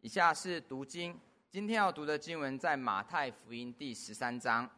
[0.00, 1.18] 以下是读经，
[1.50, 4.70] 今天要读的经文在马太福音第十三章。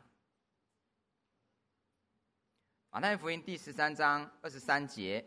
[2.89, 5.23] 马太福音第十三章二十三节，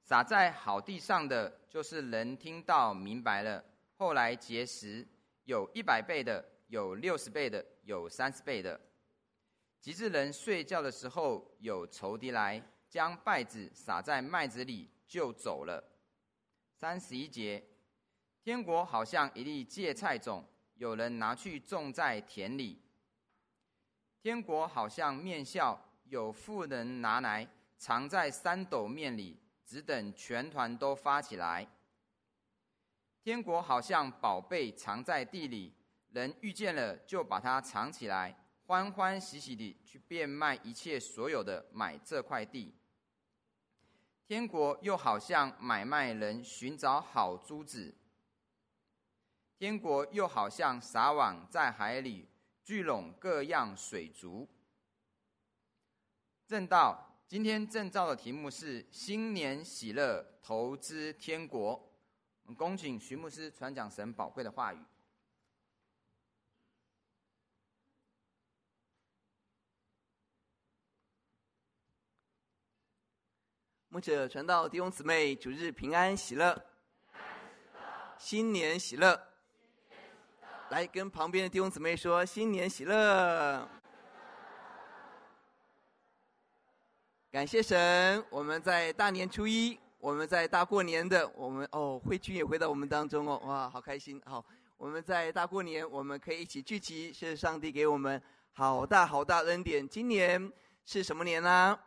[0.00, 3.62] 撒在好地上的，就是人听到明白了，
[3.98, 5.06] 后来结实，
[5.44, 8.80] 有一百倍的，有六十倍的，有三十倍的。
[9.82, 15.84] 及至人睡觉的时候，有仇敌来，将稗子撒在麦子里，就走了。
[16.72, 17.62] 三十一节，
[18.46, 20.44] 天国好像一粒芥菜种，
[20.76, 22.80] 有人拿去种在田里。
[24.22, 27.44] 天国好像面酵，有妇人拿来
[27.76, 31.66] 藏在三斗面里，只等全团都发起来。
[33.20, 35.74] 天国好像宝贝藏在地里，
[36.12, 38.32] 人遇见了就把它藏起来。
[38.64, 42.72] 欢欢喜喜地去变卖一切所有的，买这块地。
[44.24, 47.92] 天国又好像买卖人寻找好珠子。
[49.58, 52.28] 天国又好像撒网在海里，
[52.62, 54.46] 聚拢各样水族。
[56.46, 61.72] 正道，今天正道的题目是新年喜乐，投资天国。
[62.42, 64.78] 我们恭请徐牧师传讲神宝贵的话语。
[73.88, 76.62] 牧者传道弟兄姊妹，主日平安喜乐，
[78.18, 79.35] 新年喜乐。
[80.70, 83.68] 来跟旁边的弟兄姊妹说新年喜乐。
[87.30, 94.20] 感谢神，我们在大年初一，我们在大过年的，我们哦，慧君也回到我们当中哦，哇，好开心！
[94.26, 94.44] 好，
[94.76, 98.20] 我们在大过年，我们可以一起聚集，是上帝给我们
[98.52, 99.88] 好大好大恩典。
[99.88, 100.50] 今年
[100.84, 101.78] 是什么年呢？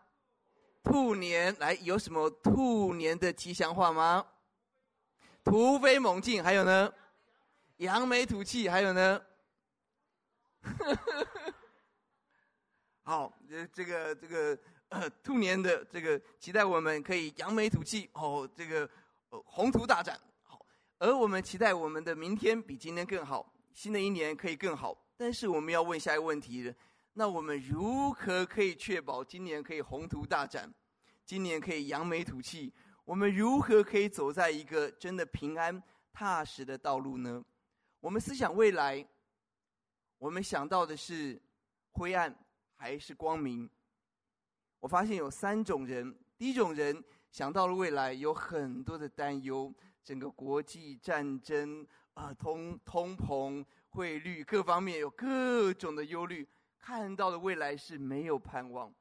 [0.83, 4.25] 兔年来，有什么兔年的吉祥话吗？
[5.43, 6.93] 突飞猛进，还有呢？
[7.79, 9.21] 扬眉吐气，还有呢？
[13.03, 14.59] 好，这这个这个
[14.89, 18.89] 呃，兔年的这个期待我们可以扬眉吐气哦，这个
[19.29, 20.19] 呃宏图大展。
[20.43, 20.59] 好，
[20.97, 24.97] 而我们期待我们的明天比今天更好，新的一年可以更好。
[25.15, 26.73] 但是我们要问下一个问题。
[27.13, 30.71] 那我们如何可以确保今年可以宏图大展，
[31.25, 32.73] 今年可以扬眉吐气？
[33.05, 35.81] 我们如何可以走在一个真的平安
[36.11, 37.41] 踏实的道路呢？
[38.01, 39.05] 我们思想未来，
[40.17, 41.39] 我们想到的是
[41.91, 42.33] 灰暗
[42.77, 43.69] 还是光明？
[44.79, 56.47] 我发现有三种人：第一种人想到了未来，有很多的担忧，整个国际战争啊，通通膨、汇率各方面有各种的忧虑。
[56.77, 58.93] 看到的未来是没有盼望。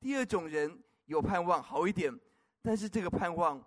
[0.00, 2.18] 第二种人有盼望好一点，
[2.62, 3.62] 但是这个盼望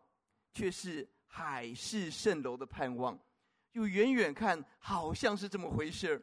[0.55, 3.17] 却是海市蜃楼的盼望，
[3.71, 6.21] 就远远看好像是这么回事儿，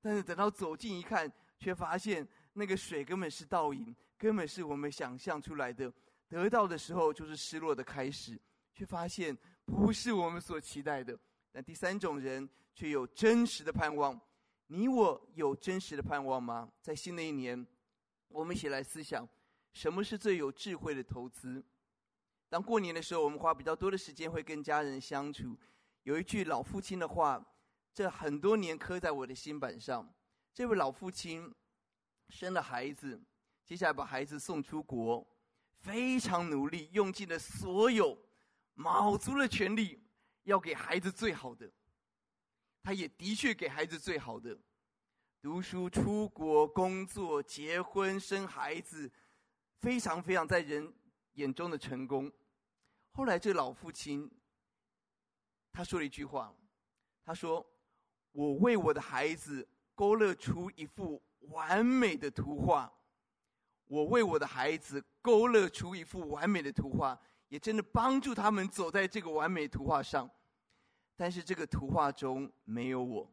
[0.00, 5.92] 但是等到走近一看，却发现那个水根本是倒影，根本是我们想象出来的。
[6.28, 8.40] 得到的时候就是失落的开始，
[8.74, 11.18] 却发现不是我们所期待的。
[11.52, 14.20] 但第三种人却有真实的盼望。
[14.68, 16.70] 你我有真实的盼望吗？
[16.80, 17.66] 在新的一年，
[18.28, 19.28] 我们一起来思想，
[19.72, 21.64] 什么是最有智慧的投资？
[22.48, 25.58] 当过年的时候，我们花比较多的时间会跟家人相处。
[26.10, 27.40] 有一句老父亲的话，
[27.94, 30.12] 这很多年刻在我的心板上。
[30.52, 31.54] 这位老父亲
[32.30, 33.22] 生了孩子，
[33.64, 35.24] 接下来把孩子送出国，
[35.72, 38.18] 非常努力，用尽了所有，
[38.74, 40.02] 卯足了全力，
[40.42, 41.70] 要给孩子最好的。
[42.82, 44.58] 他也的确给孩子最好的，
[45.40, 49.08] 读书、出国、工作、结婚、生孩子，
[49.78, 50.92] 非常非常在人
[51.34, 52.32] 眼中的成功。
[53.12, 54.28] 后来这老父亲，
[55.72, 56.54] 他说了一句话，
[57.24, 57.64] 他说
[58.32, 62.92] ：“我为我的孩子勾勒出一幅完美的图画，
[63.86, 70.28] 我为我的孩子勾勒出一幅完美的图画，也真的帮助他们走在这个完美图画上。”
[71.16, 73.30] 但是这个图画中没有我，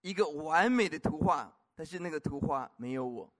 [0.00, 3.32] 一个完美的图画，但是那个图画没有我。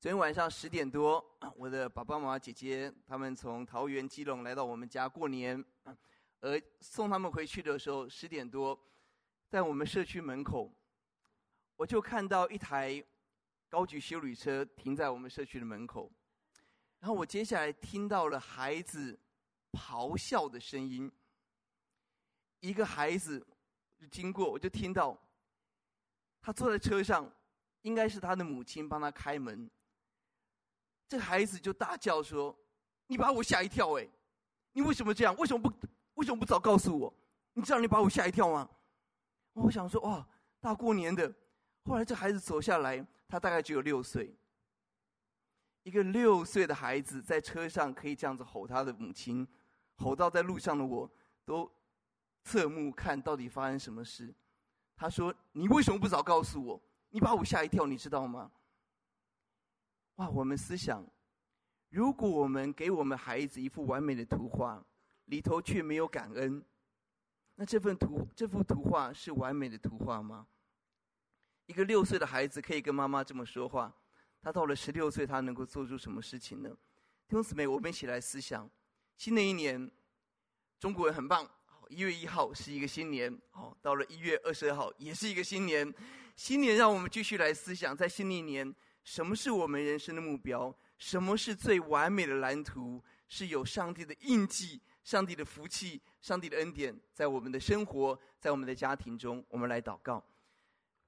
[0.00, 1.24] 昨天晚上十点多，
[1.56, 5.62] 我的爸爸妈妈、姐姐他们从桃园、基隆来到我们家过年，
[6.38, 8.78] 而送他们回去的时候十点多，
[9.48, 10.72] 在我们社区门口，
[11.74, 13.04] 我就看到一台
[13.68, 16.08] 高级修理车停在我们社区的门口，
[17.00, 19.18] 然后我接下来听到了孩子
[19.72, 21.10] 咆哮的声音。
[22.60, 23.44] 一个孩子
[24.12, 25.20] 经过，我就听到
[26.40, 27.28] 他坐在车上，
[27.82, 29.68] 应该是他的母亲帮他开门。
[31.08, 32.54] 这孩子就大叫说
[33.08, 33.98] ：“你把我吓一跳！
[33.98, 34.06] 哎，
[34.72, 35.34] 你为什么这样？
[35.36, 35.72] 为什么不
[36.14, 37.14] 为什么不早告诉我？
[37.54, 38.68] 你知道你把我吓一跳吗？
[39.54, 40.28] 我想说哇，
[40.60, 41.34] 大过年的。
[41.84, 44.36] 后来这孩子走下来，他大概只有六岁。
[45.84, 49.48] 一个六岁的孩子在车上可以这样子吼他的母亲，
[49.96, 51.10] 吼到在路上的我
[51.46, 51.70] 都
[52.44, 54.34] 侧目看到底发生什么事。
[54.94, 56.82] 他说：“你为什么不早告诉我？
[57.08, 58.52] 你把我吓一跳，你知道吗？”
[60.18, 60.28] 哇！
[60.28, 61.04] 我们思想，
[61.90, 64.84] 如果我们给我们孩子一幅完美的图画，
[65.26, 66.62] 里头却没有感恩，
[67.54, 70.46] 那这份图这幅图画是完美的图画吗？
[71.66, 73.94] 一个六岁的孩子可以跟妈妈这么说话，
[74.40, 76.68] 他到了十六岁，他能够做出什么事情呢？
[77.28, 78.68] 弟兄姊妹，我们一起来思想，
[79.16, 79.90] 新的一年，
[80.80, 81.48] 中国人很棒。
[81.90, 85.94] 一月一号是一个新年，哦，到了一月二十二号也是一个新年。
[86.36, 88.74] 新年让我们继续来思想，在新的一年，
[89.08, 90.72] 什么是我们人生的目标？
[90.98, 93.02] 什么是最完美的蓝图？
[93.26, 100.22] 是有上帝的印记、上帝的福气、上帝的恩典，在我们的生活，在我们的家庭中，我们来祷告。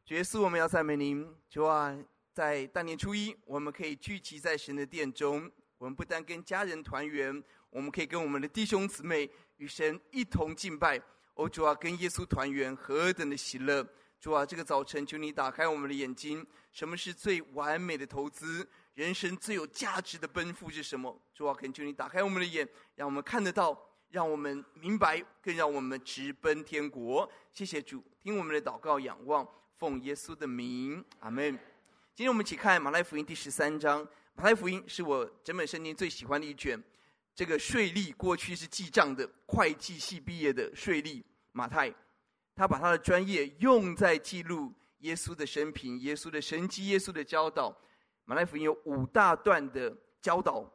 [0.07, 1.31] 主耶稣，我们要赞美您。
[1.51, 1.95] 主啊，
[2.33, 9.31] 在大年初一，我们可以聚集在神的殿中，我们不但跟家人团圆，我们可以跟我们的弟兄姊妹。
[9.59, 10.99] 与神一同敬拜，
[11.35, 13.87] 哦，主啊，跟耶稣团圆，何等的喜乐！
[14.21, 18.69] 主啊，这个早晨求你打开我们的眼睛，什么是最完美的投资？
[18.93, 21.19] 人生最有价值的奔赴是什么？
[21.33, 23.75] 主啊，恳求你打开我们的眼，让我们看得到，
[24.11, 27.27] 让我们明白，更让我们直奔天国。
[27.51, 31.59] 谢谢主，听我们的祷告，仰望，奉耶稣的名，阿门。
[32.15, 34.07] 今天我们一起看马太福音第十三章。
[34.35, 36.79] 马太福音是我整本圣经最喜欢的一卷。
[37.35, 41.91] 这个税吏过去是记账的，会计系毕业的税吏马太，
[42.61, 47.75] 他把他的专业用在记录耶稣的生平、耶稣的神迹、耶稣的教导。
[48.27, 50.71] 马太福音有五大段的教导，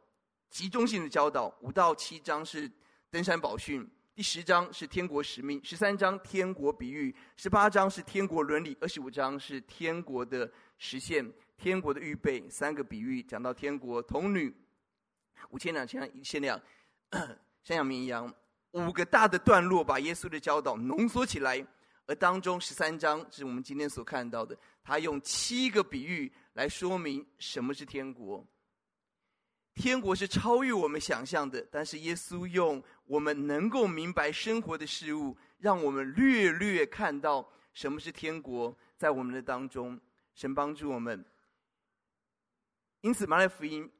[0.50, 1.56] 集中性的教导。
[1.60, 2.68] 五到七章是
[3.08, 11.24] 登山宝训，第十章是天国使命，十三章天国比喻，十八章是天国伦理，二十五章是天国的实现、
[11.56, 12.50] 天国的预备。
[12.50, 14.52] 三个比喻讲到天国童女。
[15.50, 16.60] 五千两千一千两，
[17.62, 18.34] 山羊绵羊，
[18.72, 21.64] 五个大的段落把耶稣的教导浓缩起来，
[22.06, 28.46] 而当中十三章是我们今天所看到的，他用七个比喻来说明什么是天国。
[29.74, 40.00] 天国是超越我们想象的，但是耶稣用我们能够明白生活的事物，让我们略略看到什么是天国在我们的当中。
[40.34, 41.24] 神帮助我们，
[43.00, 43.90] 因此马太福音。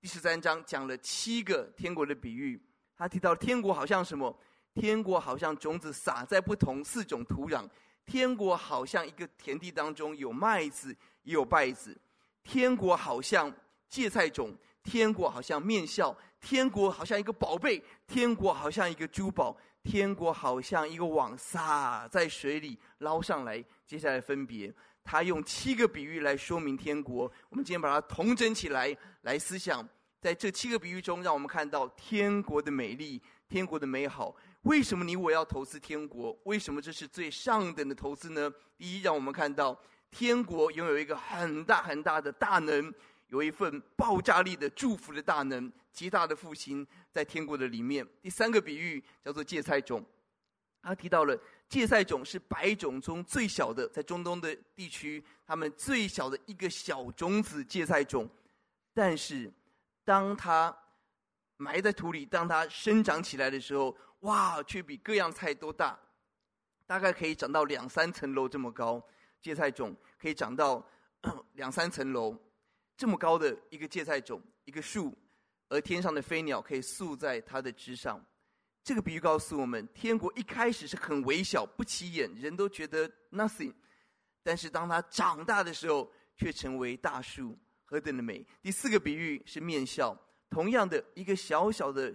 [0.00, 2.60] 第十三章讲了七个天国的比喻，
[2.96, 4.36] 他提到天国好像什么？
[4.78, 7.66] 天国好像种子撒在不同四种土壤，
[8.04, 11.98] 天国好像一个田地当中有麦子也有稗子，
[12.42, 13.50] 天国好像
[13.88, 23.64] 芥菜种，天国好像面酵，天国好像一个宝贝，天国好像一个珠宝，天国好像一个网撒在水里捞上来。
[23.86, 24.70] 接下来分别。
[25.02, 29.88] 他用七个比喻来说明天国，我们今天把它统整起来来思想，
[30.20, 34.36] 在这七个比喻中，让我们看到天国的美丽、天国的美好。
[34.66, 36.36] 为什么你我要投资天国？
[36.42, 38.52] 为什么这是最上等的投资呢？
[38.76, 39.80] 第一，让我们看到
[40.10, 42.92] 天国拥有一个很大很大的大能，
[43.28, 48.04] 有一份爆炸力的祝福的大能，极大的复兴在天国的里面。
[48.20, 50.04] 第三个比喻叫做芥菜种，
[50.82, 51.38] 他提到了。
[51.68, 58.28] 芥菜种是百种中最小的，在中东的地区，他们最小的一个小种子芥菜种，
[58.94, 59.52] 但是
[60.04, 60.76] 当它
[61.56, 65.98] 埋在土里，当它生长起来的时候，哇，却比各样菜都大，
[66.86, 69.02] 大概可以长到两三层楼这么高。
[69.40, 70.84] 芥菜种可以长到
[71.54, 72.36] 两三层楼
[72.96, 75.16] 这么高的一个芥菜种，一个树，
[75.68, 78.24] 而天上的飞鸟可以宿在它的枝上。
[78.82, 83.72] 这个比喻告诉我们，天国一开始是很微小、不起眼，人都觉得 nothing，
[84.42, 88.44] 但是当它长大的时候，却成为大树，何等的美！
[88.62, 90.16] 第四个比喻是面笑，
[90.50, 92.14] 同样的一个小小的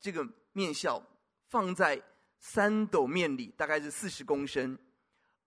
[0.00, 1.02] 这个面酵，
[1.48, 2.00] 放在
[2.38, 4.76] 三斗面里，大概是四十公升，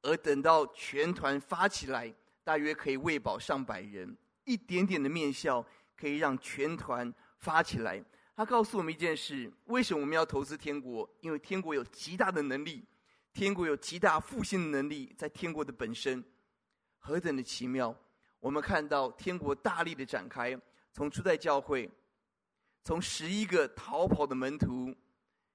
[0.02, 2.14] 而等到全团发起来，
[2.44, 4.16] 大约可以喂饱上百人。
[4.46, 8.04] 一点点的面酵可以让全团发起来。
[8.36, 11.10] 他告诉我们一件事：为什么我们要投资天国？
[11.22, 12.84] 因为天国有极大的能力，
[13.32, 16.24] 天国有极大复兴的能力，在天国的本身，
[16.98, 17.96] 何等的奇妙！
[18.40, 20.60] 我们看到天国大力的展开，
[20.94, 21.90] 从初代教会，
[22.84, 24.96] 从十一个逃跑的门徒，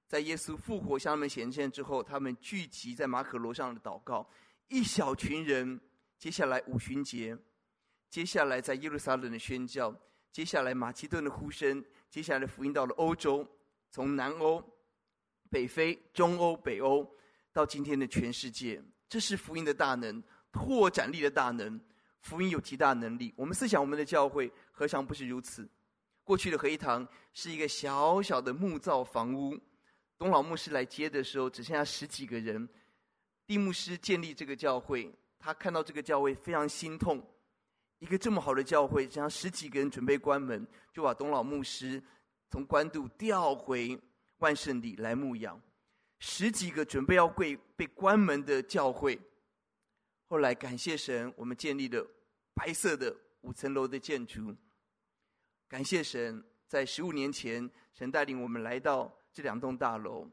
[0.05, 4.29] 在耶稣复活向他们显现之后，他们聚集在马可楼上的祷告，
[4.67, 5.79] 一小群人，
[6.17, 7.37] 接下来五旬节，
[8.09, 9.95] 接下来在耶路撒冷的宣教，
[10.31, 11.83] 接下来马其顿的呼声。
[12.09, 13.47] 接下来的福音到了欧洲，
[13.91, 14.63] 从南欧
[15.49, 17.07] 北非、中欧、北欧，
[17.53, 21.79] 到今天的全世界，这是福音的大能，拓展力的大能。
[22.21, 23.33] 福音有极大能力。
[23.35, 25.67] 我们思想我们的教会，何尝不是如此？
[26.23, 29.57] 过去的合一堂是一个小小的木造房屋，
[30.17, 32.67] 东老牧师来接的时候，只剩下十几个人。
[33.47, 37.19] 蒂牧师建立这个教会，他看到这个教会非常心痛。
[37.97, 42.01] 一个这么好的教会，只剩十几个人准备关门，就把东老牧师
[42.49, 43.99] 从官渡调回
[44.37, 45.59] 万圣里来牧养。
[46.19, 49.19] 十几个准备要被被关门的教会，
[50.29, 52.07] 后来感谢神，我们建立了
[52.53, 54.55] 白色的五层楼的建筑。
[55.67, 60.29] 感谢神，在十五年前，神带领我们来到这两栋大楼，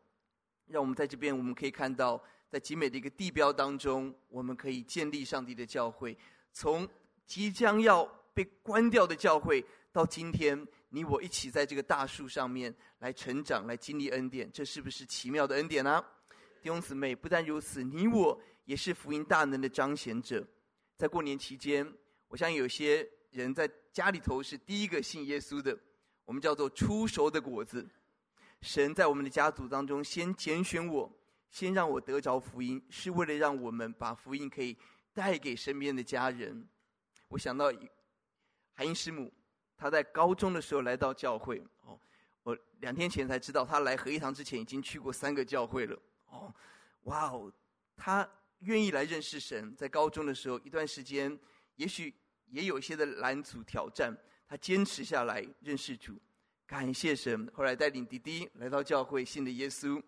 [0.67, 2.23] 让我们在这边，我们可以看到。
[2.49, 6.17] 在极美的一个地标当中，我们可以建立上帝的教会。
[6.53, 6.88] 从
[7.26, 9.62] 即将要被关掉的教会，
[9.93, 16.03] 到今天你我一起在这个大树上面来成长，来经历恩典，这是不是奇妙的恩典呢、
[16.62, 20.46] 弟兄姊妹，不但如此，你我也是福音大能的彰显者。
[20.94, 21.90] 在过年期间，
[22.28, 25.75] 我相信有些人在家里头是第一个信耶稣的，
[26.26, 27.88] 我们叫做出熟的果子。
[28.61, 31.11] 神在我们的家族当中先拣选我。
[31.49, 34.76] 先让我得着福音，是为了让我们把福音可以
[35.14, 36.68] 带给身边的家人。
[37.28, 37.73] 我想到
[38.75, 39.32] 韩英师母，
[39.75, 41.62] 她在高中的时候来到教会。
[41.82, 41.99] 哦，
[42.42, 45.99] 我两天前才知道，她来合一堂之前已经去过三个教会了。
[46.26, 46.52] 哦，
[47.04, 47.50] 哇哦，
[47.96, 48.28] 她
[48.60, 49.75] 愿意来认识神。
[49.76, 51.38] 在高中的时候，一段时间，
[51.76, 52.14] 也许
[52.46, 54.16] 也有一些的拦阻挑战，
[54.48, 56.18] 他坚持下来认识主，
[56.66, 57.50] 感谢神。
[57.54, 60.02] 后来带领弟弟来到教会，信了耶稣。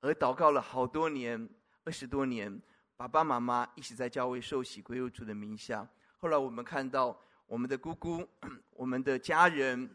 [0.00, 1.48] 而祷告了好多年，
[1.84, 2.60] 二十多年，
[2.96, 5.86] 爸爸妈妈一起在教会受洗归入主的名下。
[6.16, 8.26] 后来我们看到我们的姑姑、
[8.72, 9.90] 我们的家人、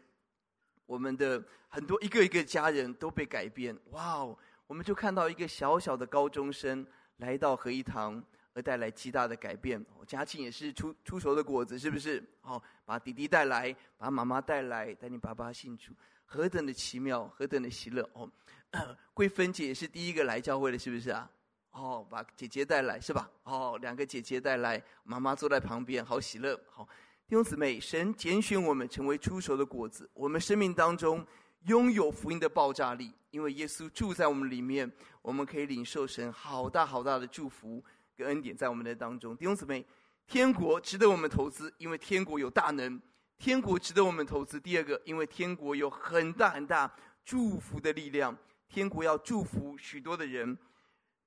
[0.84, 3.76] 我们的很多一个一个家人都被改变。
[3.90, 4.38] 哇哦！
[4.68, 6.84] 我们就看到一个小小的高中生
[7.18, 9.84] 来到合一堂，而带来极大的改变。
[10.06, 12.22] 家庆也是出出熟的果子，是不是？
[12.42, 15.92] 哦，把弟弟带来，把妈妈带来，带你爸爸信主，
[16.24, 18.30] 何等的奇妙，何等的喜乐哦！
[19.14, 21.30] 桂芬姐也是第一个来教会的，是不是啊？
[21.72, 23.30] 哦，把姐姐带来是吧？
[23.42, 26.58] 哦，两个姐姐带来，妈妈坐在旁边，好喜乐。
[26.70, 26.84] 好，
[27.26, 31.26] 弟兄姊妹，神拣选我们成为初熟的果子，我们生命当中
[31.64, 34.90] 拥有福音的爆炸力，因为耶稣住在我们里面，
[35.20, 37.84] 我们可以领受神好大好大的祝福
[38.16, 39.36] 跟恩典在我们的当中。
[39.36, 39.84] 弟兄姊妹，
[40.26, 42.98] 天国值得我们投资，因为天国有大能；
[43.36, 44.58] 天国值得我们投资。
[44.58, 46.90] 第二个，因为天国有很大很大
[47.26, 48.34] 祝福的力量。
[48.70, 50.56] 天国要祝福许多的人，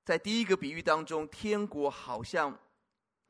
[0.04, 2.58] 在第一个比喻当中，天国好像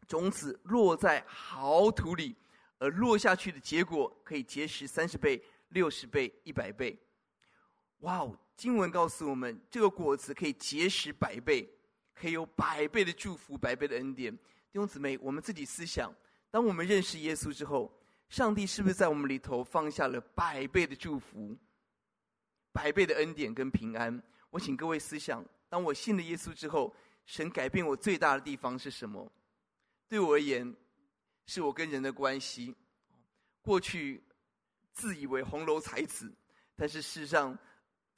[0.07, 2.33] 种子落在好土里，
[2.77, 6.97] 而落下去的结果可以结实三十倍、六十倍、一百倍。
[7.99, 8.39] 哇哦！
[8.59, 11.65] 经文告诉我们，这个果子可以结实百倍，
[12.13, 14.35] 可以有百倍的祝福、百倍的恩典。
[14.35, 16.13] 弟兄姊妹，我们自己思想：
[16.51, 17.89] 当我们认识耶稣之后，
[18.27, 21.57] 上帝是不是在我们里头放下了百倍的祝福？
[22.73, 26.93] 百倍的恩典跟平安，我请各位思想：当我信了耶稣之后，
[27.25, 29.31] 神改变我最大的地方是什么？
[30.09, 30.75] 对我而言，
[31.45, 32.75] 是我跟人的关系。
[33.61, 34.21] 过去
[34.91, 36.29] 自以为红楼才子，
[36.75, 37.57] 但是事实上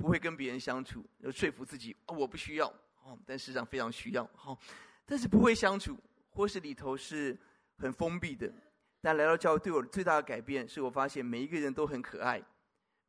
[0.02, 2.68] 不会跟别人相处，要说服自己哦，我不需要
[3.04, 4.28] 哦，但事实上非常需要。
[4.34, 4.60] 好，
[5.06, 5.96] 但是不会相处，
[6.32, 7.38] 或是里头是
[7.78, 8.52] 很封闭的。
[9.00, 12.42] 但来到教会，对我最大的改变，是我发现每一个人都很可爱。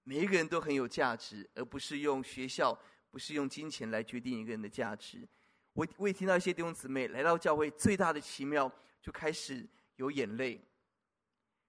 [0.05, 2.79] 每一个人都很有价值，而不是用学校，
[3.11, 5.27] 不是用金钱来决定一个人的价值。
[5.73, 8.71] 我我也听到一些弟兄姊妹来到教会，最大的奇妙
[9.01, 10.61] 就开始有眼泪，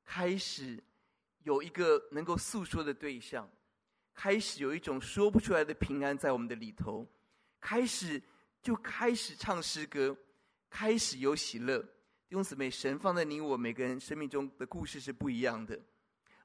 [0.03, 0.83] 开始
[1.43, 3.49] 有一个能够诉说的对象，
[4.13, 7.07] 开始有一种说不出来的平安在我们的里头，
[7.59, 8.21] 开始
[8.61, 10.15] 就开始唱诗歌，
[10.69, 11.79] 开始有喜乐。
[11.79, 15.79] 弟兄姊妹，神放在你我每个人生命中的故事是不一样的。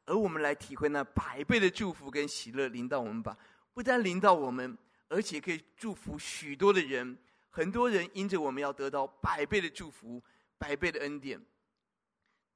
[0.04, 3.36] 而我们来体会那百倍的祝福跟喜乐临到我们吧，
[3.74, 4.76] 不但临到我们，
[5.08, 7.16] 而且可以祝福许多的人。
[7.50, 10.22] 很多人因着我们要得到百倍的祝福、
[10.56, 11.40] 百倍的恩典。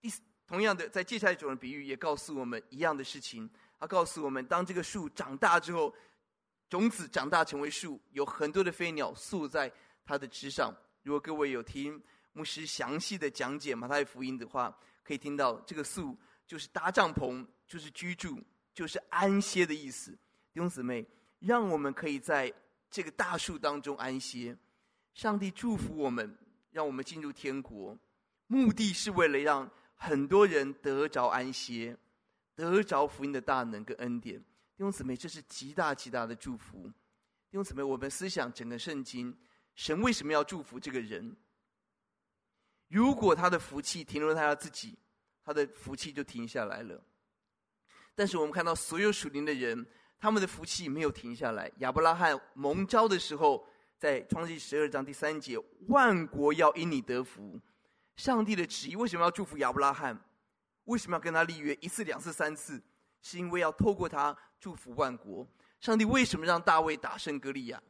[0.01, 0.13] 第
[0.47, 3.49] 同样的，在接下来一种的比喻也告诉我们一样的事情。
[3.83, 5.93] 他告诉我们，当这个树长大之后，
[6.71, 9.69] 种子长大成为树，有很多的飞鸟宿在
[10.05, 10.73] 它的枝上。
[11.03, 12.01] 如果各位有听
[12.33, 14.73] 牧师详细的讲解马太福音的话，
[15.03, 16.17] 可以听到这个树。
[16.47, 18.39] 就是搭帐篷，就是居住，
[18.73, 20.13] 就是安歇的意思。
[20.53, 21.05] 弟兄姊妹，
[21.41, 22.53] 让我们可以在
[22.89, 24.57] 这个大树当中安歇。
[25.15, 26.39] 上帝祝福我们，
[26.71, 27.99] 让我们进入天国，
[28.47, 31.97] 目的是为了让很多人得着安歇，
[32.71, 34.39] 得着福音的大能跟恩典。
[34.39, 36.89] 弟兄姊妹，这是极大极大的祝福。
[37.51, 39.37] 弟兄姊妹，我们思想整个圣经，
[39.75, 41.37] 神为什么要祝福这个人？
[42.89, 44.97] 如果他的福气停留在他自己，
[45.45, 47.03] 他的福气就停下来了。
[48.15, 49.85] 但是我们看到所有属灵的人，
[50.21, 51.71] 他们的福气没有停下来。
[51.79, 53.67] 亚伯拉罕蒙召的时候，
[53.99, 57.59] 在创世记十二章第三节，万国要因你得福。
[58.17, 60.19] 上帝的旨意为什么要祝福亚伯拉罕？
[60.85, 62.83] 为什么要跟他立约一次、两次、三次？
[63.21, 65.47] 是因为要透过他祝福万国。
[65.81, 67.83] 上帝为什么让大卫打胜歌利亚？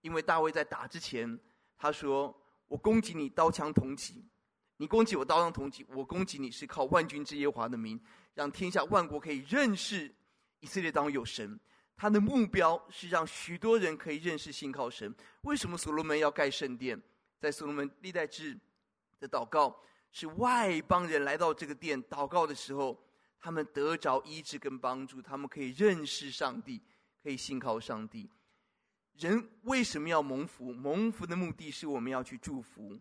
[0.00, 1.38] 因为大卫在打之前，
[1.76, 2.40] 他说。
[2.66, 4.24] 我攻击你刀枪同戟，
[4.78, 10.12] 你攻击我刀枪同戟，我攻击你是靠万军之耶和华的名，让天下万国可以认识
[10.60, 11.60] 以色列当有神。
[11.94, 15.14] 他的目标是让许多人可以认识信靠神。
[15.42, 17.00] 为什么所罗门要盖圣殿？
[17.38, 18.58] 在所罗门历代志
[19.20, 19.78] 的祷告，
[20.14, 22.96] 是外邦人来到这个殿祷告的时候，
[23.40, 26.80] 他们得着医治跟帮助，他们可以认识上帝，
[27.20, 28.30] 可以信靠上帝。
[29.14, 30.72] 人为什么要蒙福？
[30.72, 32.96] 蒙福的目的是我们要去祝福，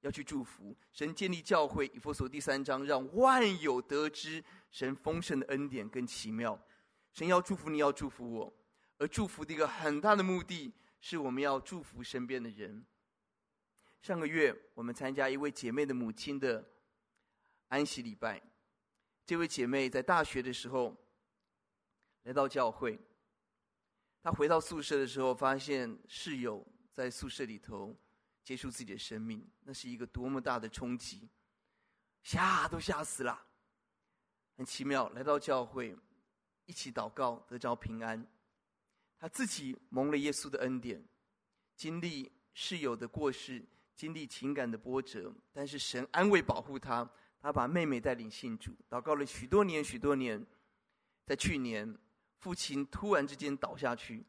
[0.00, 0.74] 要去祝福。
[0.90, 6.58] 神建立教会，以弗所第三章，让万有得知神丰盛的恩典跟奇妙。
[7.12, 8.50] 神要祝福你，要祝福我，
[8.96, 12.86] 而祝福的一个很大的目的是我们要祝福身边的人。
[14.04, 16.62] 上个月我们参加一位姐妹的母亲的
[17.68, 18.38] 安息礼拜，
[19.24, 20.94] 这位姐妹在大学的时候
[22.24, 23.00] 来到教会。
[24.22, 27.98] 她回到宿舍的时候，发现室友在宿舍里头
[28.42, 31.26] 结束自己的生命，那是一个多么大的冲击，
[32.22, 33.42] 吓都吓死了。
[34.58, 35.96] 很奇妙，来到教会
[36.66, 38.22] 一起祷告，得着平安。
[39.18, 41.02] 他自己蒙了耶稣的恩典，
[41.74, 43.64] 经历室友的过世，
[43.94, 47.08] 经历情感的波折，但是神安慰保护他。
[47.40, 50.44] 他把妹妹带领信主，祷告了许多年，许多年，
[51.26, 51.98] 在去年。
[52.40, 54.22] 父亲突然之间倒下去，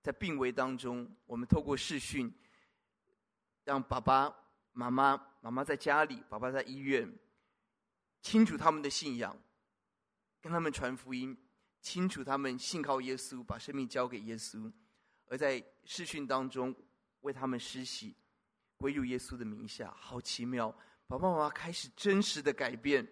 [0.00, 2.32] 在病危当中，我们透过视讯，
[3.64, 4.32] 让爸爸
[4.70, 7.12] 妈妈、妈妈在家里，爸爸在医院，
[8.20, 9.36] 清楚他们的信仰，
[10.40, 11.36] 跟他们传福音，
[11.80, 14.72] 清楚他们信靠耶稣，把生命交给耶稣，
[15.26, 16.72] 而在视讯当中
[17.22, 18.14] 为他们施洗，
[18.82, 20.68] 归入耶稣的名下，好奇妙！
[21.06, 23.06] 爸爸妈妈开始真实的改变。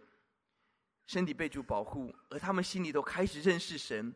[1.07, 4.13] 身体被主保护，而他们心里都开始认识神，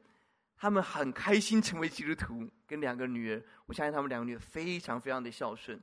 [0.57, 2.51] 他们很开心成为基督徒。
[2.67, 5.81] 跟两个女儿，我相信他们两个女儿非常非常的孝顺。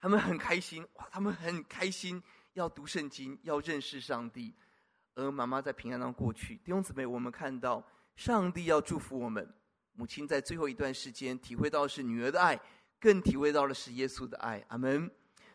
[0.00, 1.06] 他们很开心，哇！
[1.10, 2.22] 他们很开心
[2.54, 4.54] 要读圣经，要认识上帝。
[5.14, 6.56] 而妈妈在平安当中过去。
[6.56, 9.46] 弟兄姊妹，我们看到上帝要祝福我们。
[9.92, 12.60] 母亲在最后一段时间体会到是女儿的爱，
[13.00, 14.64] 更体会到的是耶稣的爱。
[14.68, 15.10] 阿门。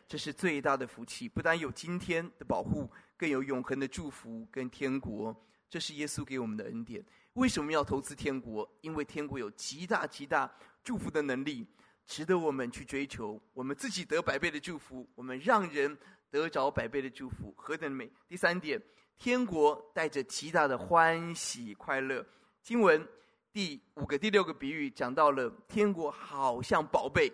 [0.08, 2.90] 这是最大的福气，不但有今天的保护。
[3.16, 5.34] 更有永恒的祝福跟天国，
[5.70, 7.02] 这是耶稣给我们的恩典。
[7.34, 8.68] 为什么要投资天国？
[8.82, 10.52] 因为天国有极大极大
[10.82, 11.66] 祝福的能力，
[12.04, 13.40] 值得我们去追求。
[13.54, 15.96] 我们自己得百倍的祝福，我们让人
[16.30, 18.10] 得着百倍的祝福，何等美！
[18.28, 18.82] 第三点，
[19.16, 22.26] 天国带着极大的欢喜快乐。
[22.62, 23.06] 经文
[23.52, 27.30] 第五个、第六个比喻讲到了天国好像宝贝，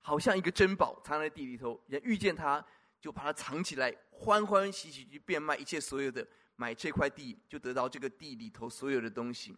[0.00, 2.64] 好像一个珍宝藏在地里头，人遇见它
[3.00, 3.94] 就把它藏起来。
[4.10, 9.54] 欢欢喜喜去变卖一切所有的，买这块地就得到这个地里头所有的东西。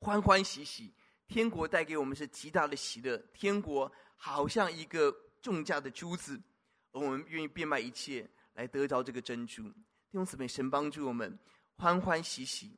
[0.00, 0.92] 欢欢喜喜，
[1.28, 3.16] 天国带给我们是极大的喜乐。
[3.32, 6.42] 天国好像一个重价的珠子，
[6.90, 9.62] 而我们愿意变卖一切来得着这个珍珠。
[9.62, 11.38] 弟兄姊妹，神帮助我们
[11.76, 12.76] 欢欢喜喜。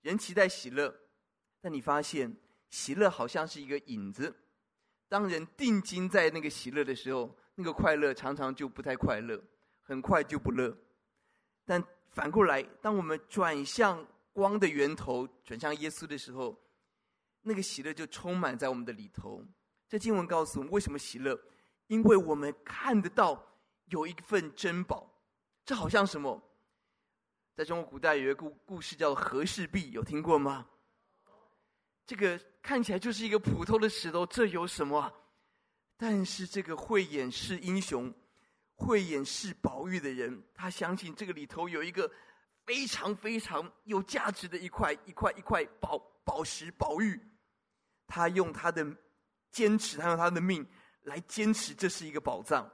[0.00, 0.94] 人期待喜乐，
[1.66, 2.32] 但你发现
[2.70, 4.32] 喜乐好像是一个影子。
[5.08, 9.42] 当人定睛在那个喜乐的时候，那个快乐常常就不太快乐。
[9.82, 10.72] 很快就不乐，
[11.64, 16.56] 但反过来，当我们转向光的源头，转向耶稣的时候，
[17.42, 19.44] 那个喜乐就充满在我们的里头。
[19.88, 21.36] 这经文告诉我们，为什么喜乐？
[21.88, 23.44] 因为我们看得到
[23.86, 25.12] 有一份珍宝。
[25.64, 26.40] 这好像什么？
[27.56, 30.68] 在中国古代有一个故故事叫和氏璧，有听过吗？
[32.06, 35.12] 这个看起来就是一个普通的石头，这有什么？
[35.96, 38.12] 但是这个慧眼识英雄。
[38.78, 42.10] 慧眼识宝玉的人，他相信这个里头有一个
[42.66, 47.18] 非常非常有价值的一块一块一块宝宝石宝玉。
[48.06, 48.86] 他用他的
[49.50, 50.66] 坚持，他用他的命
[51.04, 52.70] 来坚持，这是一个宝藏。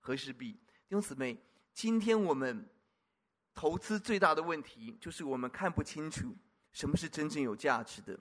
[0.00, 1.36] 和氏璧，弟兄姊妹，
[1.72, 2.68] 今天我们
[3.54, 6.36] 投资最大的问题就是我们看不清楚
[6.72, 8.18] 什么是真正有价值的，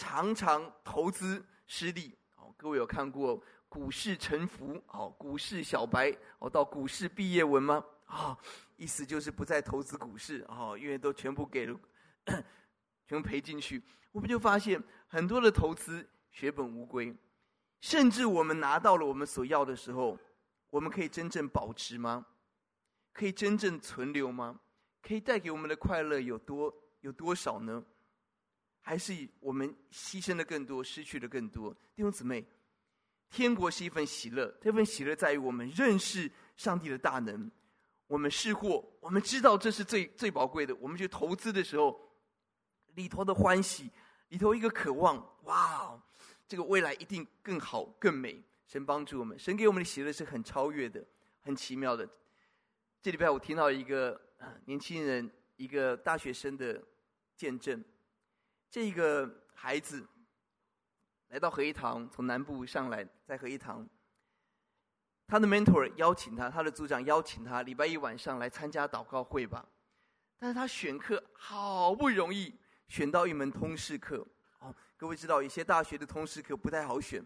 [0.00, 2.16] 常常投资失利。
[2.36, 3.38] 哦，各位有看过？
[3.68, 7.84] 股市沉浮，好，股市小白，哦，到股市毕业文吗？
[8.06, 8.36] 啊，
[8.78, 11.78] 意思就是不再投资股市，啊，因为都全部给了，
[13.06, 17.14] 全部赔进去，我们就发现很多的投资血本无归，
[17.82, 20.18] 甚至我们拿到了我们所要的时候，
[20.70, 22.24] 我们可以真正保值吗？
[23.12, 24.58] 可以真正存留吗？
[25.02, 27.84] 可以带给我们的快乐有多有多少呢？
[28.80, 31.72] 还是我们牺牲的更多，失去的更多？
[31.94, 32.44] 弟兄姊妹，
[33.30, 37.50] 天国是一份喜乐，这份喜乐在于我们认识上帝的大能。
[38.06, 40.74] 我们试过，我们知道这是最最宝贵的。
[40.76, 42.00] 我们去投资的时候，
[42.94, 43.88] 里头的欢喜，
[44.30, 46.02] 里头一个渴望，哇，
[46.48, 48.42] 这个未来一定更好更美。
[48.66, 51.04] 神帮助我们，神给我们的喜乐是很超越的，
[51.40, 52.08] 很奇妙的。
[53.02, 54.20] 这礼拜我听到一个
[54.64, 56.82] 年轻人，一个大学生的
[57.36, 57.80] 见证。
[58.70, 60.06] 这个孩子
[61.28, 63.84] 来到合一堂，从南部上来，在合一堂。
[65.26, 69.66] 他的 mentor 邀请他，他的组长邀请他，礼拜一晚上来参加祷告会吧。
[70.38, 72.54] 但是他选课好不容易
[72.88, 74.26] 选到一门通识课
[74.60, 77.24] 哦，各位知道，有些大学的通识课不太好选，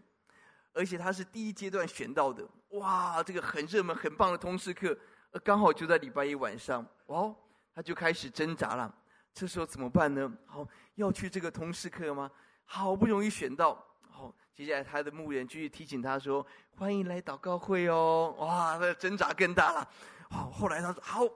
[0.73, 2.47] 而且他是第一阶段选到的。
[2.71, 4.97] 哇，这个很热门、很棒的通识课，
[5.43, 7.35] 刚好就在礼拜一晚上哦，
[7.73, 8.93] 他就开始挣扎了。
[9.35, 10.31] 这时候怎么办呢？
[10.45, 12.31] 好，要去这个通识课吗？
[12.63, 13.85] 好不容易选到。
[14.09, 16.43] 好，接下来他的牧人继续提醒他说
[16.77, 19.91] ：“欢迎来祷告会哦。”哇，他挣扎更大了。
[20.29, 21.27] 好，后来他说：“好，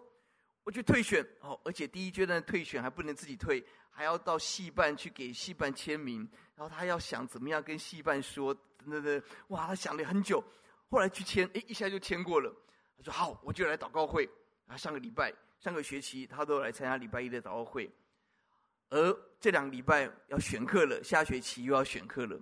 [0.63, 6.25] 我去退选。”哦，而且第一阶段退选还不能自己退，还要到戏办去给戏办签名。
[6.55, 10.41] 然后他要想怎么样跟戏办说，那个哇，他想了很久。
[10.89, 12.49] 后来去签，哎，一下就签过了。
[12.97, 14.27] 他说：“好，我就来祷告会。”
[14.67, 17.91] 啊，上个礼拜、上个学期他都来参加礼拜一的祷告会，
[18.89, 22.39] 而这两个礼拜要选课了，下学期又要选课了。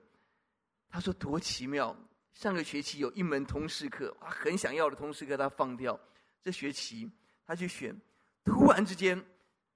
[0.90, 1.96] 他说：“多奇妙！
[2.34, 6.00] 上个学期有一门通识课，他很想要的通识课，他放掉。
[6.42, 7.12] 这学期
[7.46, 8.00] 他去选，
[8.46, 9.22] 突然之间，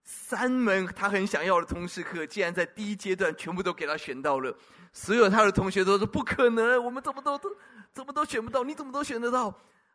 [0.03, 4.55] 三门他很想要的通识课，竟然在第一阶段全部都给他选到了。
[4.93, 7.49] 所有他的同学都说不可能，我们怎么都都
[7.91, 9.53] 怎么都选不到，你怎么都选得到？”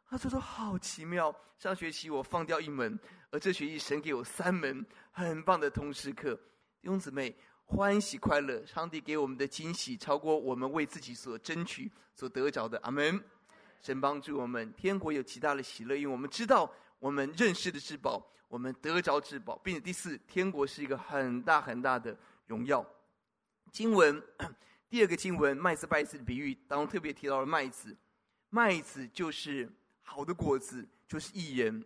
[0.08, 1.34] 他就说：“好奇妙！
[1.58, 2.98] 上学期我放掉一门，
[3.38, 6.34] 这学期神给我三门很棒的通识课，
[6.80, 7.34] 弟兄姊妹。”
[7.68, 12.78] 欢喜快乐，上帝给我们的惊喜超过我们为自己所争取、所得着的。
[12.84, 13.20] 阿门。
[13.82, 22.88] 神帮助我们，天国有极大的喜乐，因为我们知道我们认识的至宝，我们得着至宝，并且第四，天国是一个很大很大的荣耀。
[23.72, 24.22] 经文
[24.88, 27.96] 第二个经文麦子稗子的比喻当中特别提到了麦子，
[28.48, 29.68] 麦子就是
[30.02, 31.84] 好的果子，就是义人。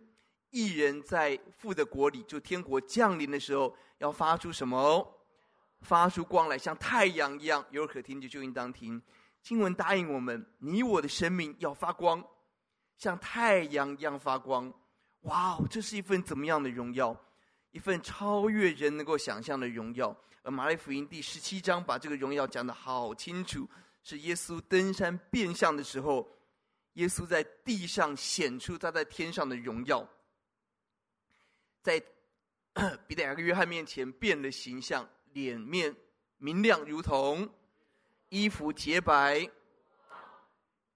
[0.51, 5.17] 义人在父的国里，就天国降临的时候，要发出什么？
[5.81, 9.01] 发出光来，像太阳一样，有耳可听就就应当听。
[9.41, 12.23] 经文答应我们，你我的生命要发光，
[12.97, 14.71] 像太阳一样发光。
[15.21, 17.19] 哇哦，这是一份怎么样的荣耀？
[17.71, 20.15] 一份超越人能够想象的荣耀。
[20.43, 23.67] 而马太福音第十七章把这个荣耀讲得好清楚，
[24.03, 26.27] 是耶稣登山变相的时候，
[26.93, 30.07] 耶稣在地上显出他在天上的荣耀，
[31.81, 32.01] 在
[33.07, 35.07] 彼得、雅各、约翰面前变了形象。
[35.33, 35.95] 脸面
[36.39, 37.49] 明亮，如同
[38.27, 39.49] 衣服洁白。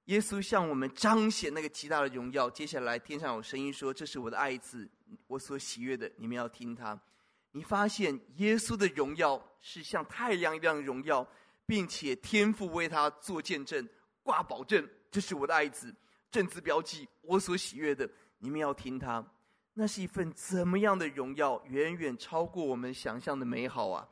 [0.06, 2.50] 耶稣向我们彰显那个极大的荣耀。
[2.50, 4.90] 接下来，天上有声音说：“这是我的爱子，
[5.28, 7.00] 我所喜悦的，你们要听他。”
[7.52, 11.26] 你发现耶稣的荣耀是像太阳一样荣耀，
[11.66, 13.88] 并且天父为他做见证，
[14.22, 15.96] 挂保证：“这是我的爱子，
[16.30, 19.26] 正字标记，我所喜悦的，你们要听他。”
[19.78, 21.62] 那是一份怎么样的荣耀？
[21.66, 24.08] 远远超过我们想象的美好啊！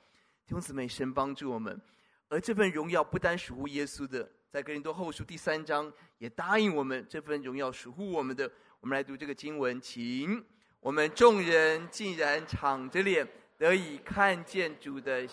[0.46, 1.82] 弟兄姊妹，神帮助我们，
[2.28, 8.52] 而这份荣耀不单属乎耶稣的，在哥林多后书第三章也答应我们，这份荣耀属乎我们的。
[8.82, 10.44] 我们来读这个经文，请
[10.82, 13.26] 我们众人竟然敞着脸
[13.58, 15.26] 得以看见主的，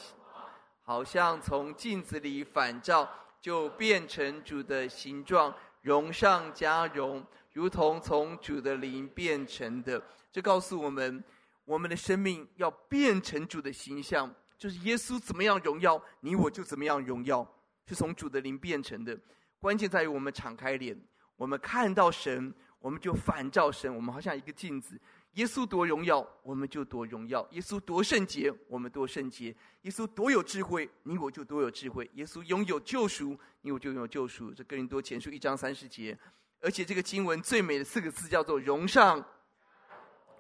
[0.83, 10.01] 好像从镜子里反照，就变成主的形状，荣上加荣，如同从主的灵变成的。
[10.33, 11.23] 这告诉我们，
[11.65, 14.33] 我们的生命要变成主的形象。
[14.59, 17.47] 就是耶稣怎么样荣耀，你我就怎么样荣耀，
[17.87, 19.19] 是从主的灵变成的。
[19.59, 20.95] 关键在于我们敞开脸，
[21.35, 23.95] 我们看到神，我们就反照神。
[23.95, 25.01] 我们好像一个镜子，
[25.33, 34.53] 耶稣多荣耀，我们就多荣耀；耶稣多圣洁，我们多圣洁；耶稣多有智慧，你我就多有智慧；耶稣拥有救赎，你我就拥有救赎。
[34.53, 36.19] 这哥林多前书一章三十节，
[36.61, 39.25] 而且这个经文最美的四个字叫做“荣上”，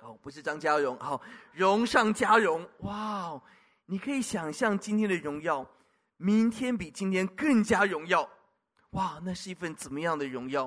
[0.03, 1.21] 哦，不是张家荣，好
[1.53, 3.41] ，“荣上加荣”，哇！
[3.87, 5.67] 你可以想象今天的荣耀，
[6.17, 8.29] 明天比今天更加荣耀，
[8.91, 9.21] 哇！
[9.23, 10.65] 那是一份怎么样的荣耀？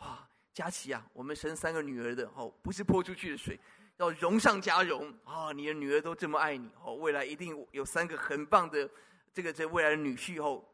[0.00, 0.26] 哇！
[0.52, 3.58] 佳琪啊，我们生三个女儿的，哦，不是泼出去的水，
[3.96, 5.52] 要荣上加荣啊！
[5.52, 8.88] 你的女儿都这么爱你哦，未来一定有三个很棒的
[9.32, 10.64] 这个这未来的女婿哦，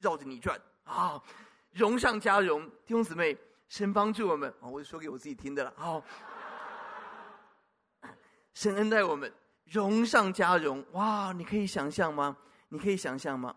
[0.00, 1.22] 绕着你转啊！
[1.72, 3.36] 荣上加荣，弟兄姊妹，
[3.68, 4.68] 神帮助我们啊！
[4.68, 5.72] 我是说给我自己听的了。
[5.76, 6.04] 好，
[8.54, 9.32] 神恩待我们，
[9.64, 11.32] 荣上加荣哇！
[11.32, 12.36] 你可以想象吗？
[12.68, 13.54] 你可以想象吗？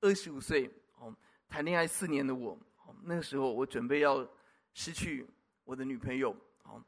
[0.00, 1.14] 二十五岁哦，
[1.48, 2.52] 谈恋爱四年的我，
[2.86, 4.26] 哦那个时候我准备要
[4.72, 5.26] 失去
[5.64, 6.82] 我的女朋友哦。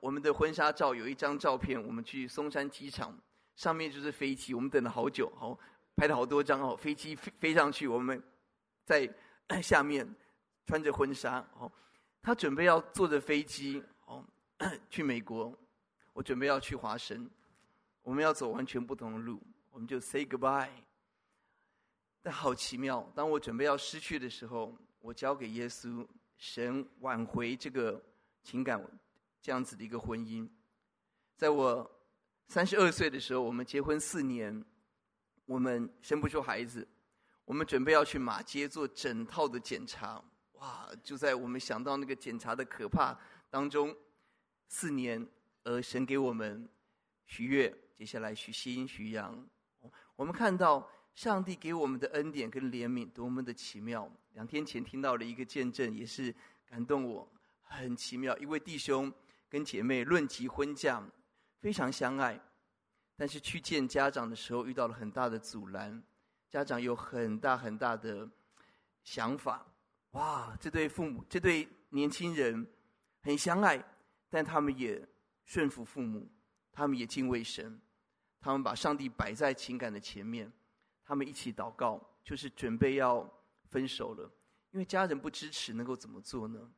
[0.00, 3.16] 我们的婚纱照有一张照片，我们去松山机场，
[3.54, 5.58] 上面就是飞机，我们等了好久，好
[5.96, 8.22] 拍了好多张哦，飞机飞飞上去，我们
[8.84, 9.08] 在
[9.62, 10.06] 下面
[10.66, 11.70] 穿着婚纱，哦，
[12.22, 14.24] 他准备要坐着飞机哦
[14.90, 15.56] 去美国，
[16.16, 17.28] 我准备要去华神，
[18.02, 19.38] 我们要走完全不同的路，
[19.70, 20.70] 我们就 say goodbye。
[22.22, 26.06] 但好奇妙，当我准备要失去的时候，我交给耶稣，
[26.38, 28.02] 神挽回这个
[28.42, 28.82] 情感。
[29.42, 30.48] 这样子的一个婚姻，
[31.36, 31.88] 在我
[32.48, 34.64] 三十二岁的时候，我们结婚四年，
[35.44, 36.88] 我们生不出孩子，
[37.44, 40.24] 我们准备要去马街做整套的检查。
[40.54, 40.88] 哇！
[41.04, 43.14] 就在我们想到那个检查的可怕
[43.50, 43.94] 当中，
[44.66, 45.24] 四年，
[45.66, 46.68] 而神给我们
[47.26, 49.46] 许月，接下来许新、许阳，
[50.14, 54.10] 我们看到上帝给我们的恩典跟怜悯多么的奇妙。
[54.34, 56.32] 两天前听到了一个见证，也是
[56.64, 57.28] 感动我，
[57.60, 59.12] 很奇妙，一位弟兄。
[59.48, 61.00] 跟姐妹论及婚嫁，
[61.60, 62.38] 非常相爱，
[63.16, 66.02] 但是去见家长的时候遇到了很大的阻拦，
[66.50, 68.28] 家长有很大很大的
[69.04, 69.64] 想法。
[70.10, 72.66] 哇，这对父母，这对年轻人
[73.22, 73.82] 很相爱，
[74.28, 75.00] 但他们也
[75.46, 76.30] 顺服父母，
[76.70, 77.80] 他们也敬畏神，
[78.38, 80.52] 他们把上帝摆在情感的前面，
[81.02, 83.26] 他们一起祷告，就是准备要
[83.70, 84.30] 分手了，
[84.72, 86.70] 因为家人不支持，能够怎么做呢？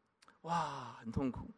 [0.42, 1.50] 哇，很痛苦。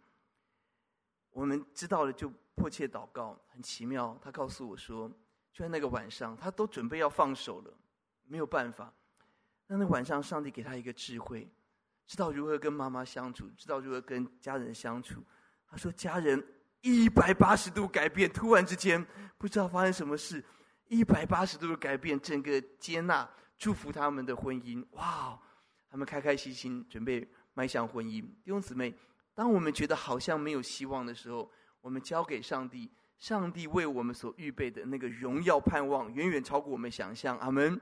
[1.30, 3.38] 我们知道了，就迫切祷告。
[3.48, 5.08] 很奇妙，他告诉我说，
[5.52, 7.72] 就在那个晚上，他都准备要放手了，
[8.24, 8.92] 没有办法。
[9.66, 11.48] 那那晚上，上帝给他一个智慧，
[12.06, 15.22] 知道如何跟妈妈相处，知道如何跟家人相处。
[15.68, 16.44] 他说，家人
[16.82, 19.04] 一百八十度改变，突然之间
[19.38, 20.44] 不知道发生什么事，
[20.88, 24.84] 一百八十度的改变，整个接纳、祝福他们的婚姻。
[24.92, 25.38] 哇，
[25.90, 28.20] 他们开开心心准备迈向婚姻。
[28.20, 28.94] 弟兄姊妹。
[29.32, 37.38] 当我们觉得好像没有希望的时候，我们交给上帝，上帝为我们所预备的那个荣耀盼望，远远超过我们想象。
[37.38, 37.80] 阿门。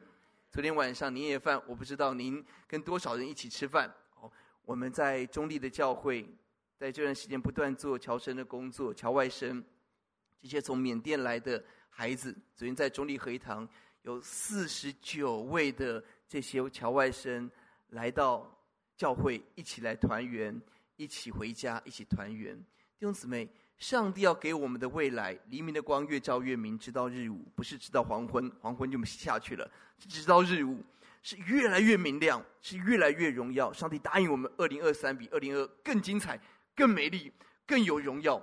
[0.52, 3.92] 昨天晚上年夜饭，我不知道您跟多少人一起吃饭。
[4.20, 4.30] 哦，
[4.62, 6.28] 我们在中立的教会，
[6.78, 9.62] 在这段时间不断做侨生的工作，侨外生，
[10.40, 13.68] 这些从缅甸来的孩子，昨天在中立合一堂
[14.02, 17.50] 有四十九位的这些侨外生
[17.88, 18.50] 来到
[18.96, 20.58] 教会，一起来团圆。
[21.00, 22.56] 一起回家，一起团圆。
[22.56, 30.84] 弟兄姊妹，上帝要给我们的未来，黎明的光越照越明，直到日午，不是直到黄昏，黄昏就下去了，是直到日午，
[31.22, 33.72] 是越来越明亮，是越来越荣耀。
[33.72, 36.36] 上帝答应我们，二零二三比二零二更精彩、
[36.78, 37.32] 更美丽、
[37.66, 38.40] 更有荣耀。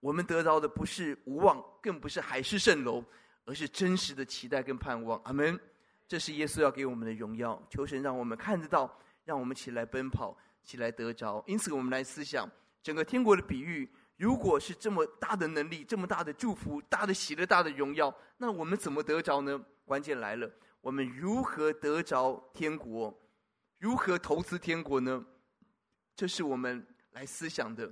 [0.00, 3.04] 我们得到的不是无望，更不是海市蜃楼，
[3.44, 5.20] 而是真实的期待跟盼望。
[5.24, 5.60] 阿门。
[6.08, 10.34] 这是耶稣要给我们的荣耀，求神让我们看得到，让我们起来奔跑。
[10.62, 12.50] 起来得着，因此我们来思想
[12.82, 13.88] 整个天国的比喻。
[14.16, 19.64] 如果是这么大的能力、这么大的祝福、大的喜乐、大的荣耀，那我们怎么得着呢？
[19.84, 23.16] 关键来了，我们如何得着天国？
[23.78, 25.24] 如何投资天国呢？
[26.16, 26.84] 这是我们
[27.16, 27.90] 来思想的。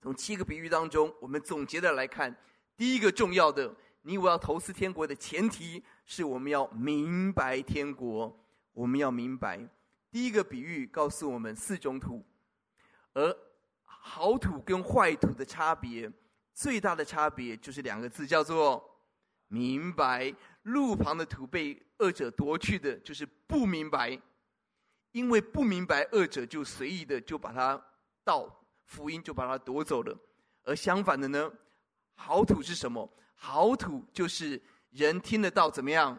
[0.00, 2.34] 从七个比喻当中，我们总结的来看，
[2.76, 8.34] 第一个重要的，你我要投资天国的前提是我们要明白天国，
[8.72, 9.60] 我们要明白。
[10.10, 12.24] 第一个比喻告诉我们四种土，
[13.12, 13.36] 而
[13.84, 16.10] 好土跟坏土的差别，
[16.54, 18.82] 最大的差别就是两个字，叫做
[19.48, 20.34] “明白”。
[20.64, 24.18] 路旁的土被恶者夺去的，就是不明白，
[25.10, 27.82] 因为不明白，恶者就随意的就把它
[28.24, 30.16] 道福音就把它夺走了。
[30.64, 31.52] 而相反的呢，
[32.14, 33.08] 好土是什么？
[33.34, 36.18] 好土就是人听得到怎么样？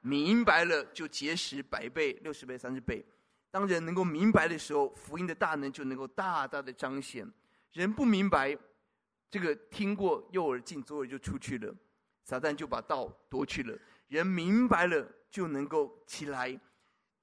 [0.00, 3.04] 明白了就结实百倍、六十倍、三十倍。
[3.50, 7.26] 当人能够明白的时候，福音的大能就能够大大的彰显。
[7.72, 8.56] 人不明白，
[9.30, 11.74] 这个听过右耳进左耳就出去了，
[12.22, 13.76] 撒旦就把道夺去了。
[14.08, 16.60] 人明白了，就能够起来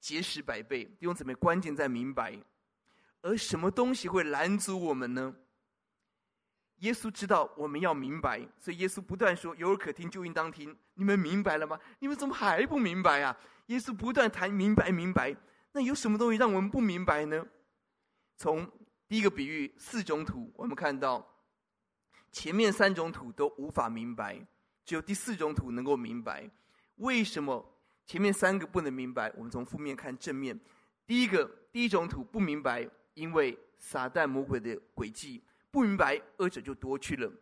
[0.00, 0.84] 结实百倍。
[0.84, 2.36] 弟兄姊妹，关键在明白。
[3.22, 5.34] 而什么东西会拦阻我们呢？
[6.78, 11.78] 耶稣知道我们要明白，所以耶稣不断说：“有耳可听，就应当听。”你们明白了吗？
[12.00, 13.36] 你们怎么还不明白啊？
[13.66, 15.34] 耶稣不断谈明白，明白。
[15.70, 17.46] 那有什么东西让我们不明白呢？
[18.36, 18.68] 从
[19.06, 21.24] 第一个比喻四种土，我们看到
[22.32, 24.44] 前面三种土都无法明白，
[24.84, 26.50] 只有第四种土能够明白。
[26.96, 27.64] 为什么
[28.04, 29.32] 前面三个不能明白？
[29.36, 30.58] 我们从负面看正面。
[31.06, 37.32] 第一个，第一种土不明白，因为撒旦魔鬼的诡计，不明白，恶者就夺去了。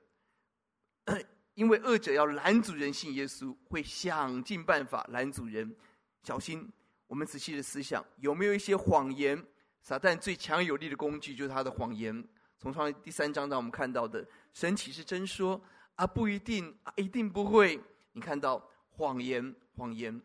[1.54, 5.74] 因为恶者要拦阻人信耶稣，会想尽办法拦阻人。
[6.22, 6.70] 小心，
[7.06, 9.44] 我们仔细的思想，有没有一些谎言？
[9.82, 12.26] 撒旦最强有力的工具就是他的谎言。
[12.58, 15.60] 从创第三章让我们看到的，神岂是真说
[15.96, 16.06] 啊？
[16.06, 17.80] 不一定啊，一定不会。
[18.12, 20.20] 你看到谎言，谎言。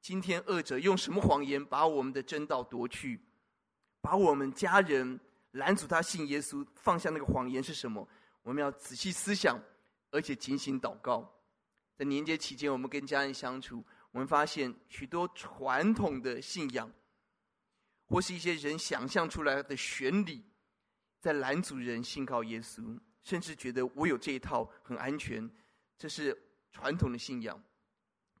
[0.00, 3.20] 今天恶者用什么谎言把我们的真道夺去？
[4.08, 8.08] 把我们家人拦阻他信耶稣，放下那个谎言是什么？
[8.40, 9.62] 我们要仔细思想，
[10.10, 11.30] 而且警醒祷告。
[11.94, 16.90] 在年节期间，我们跟家人相处，我们发现许多传统的信仰，
[18.06, 20.42] 或是一些人想象出来的玄理。
[21.20, 25.50] 在拦阻人信靠耶稣，甚至觉得我有这一套很安全，
[25.98, 26.34] 这是
[26.72, 27.62] 传统的信仰。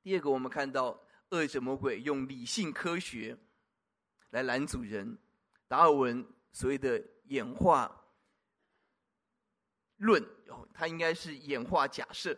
[0.02, 3.36] 第二个，我们看到恶者魔鬼用理性科学
[4.30, 5.18] 来拦阻人。
[5.68, 7.94] 达尔文所谓的演化
[9.98, 12.36] 论，哦，它应该是演化假设，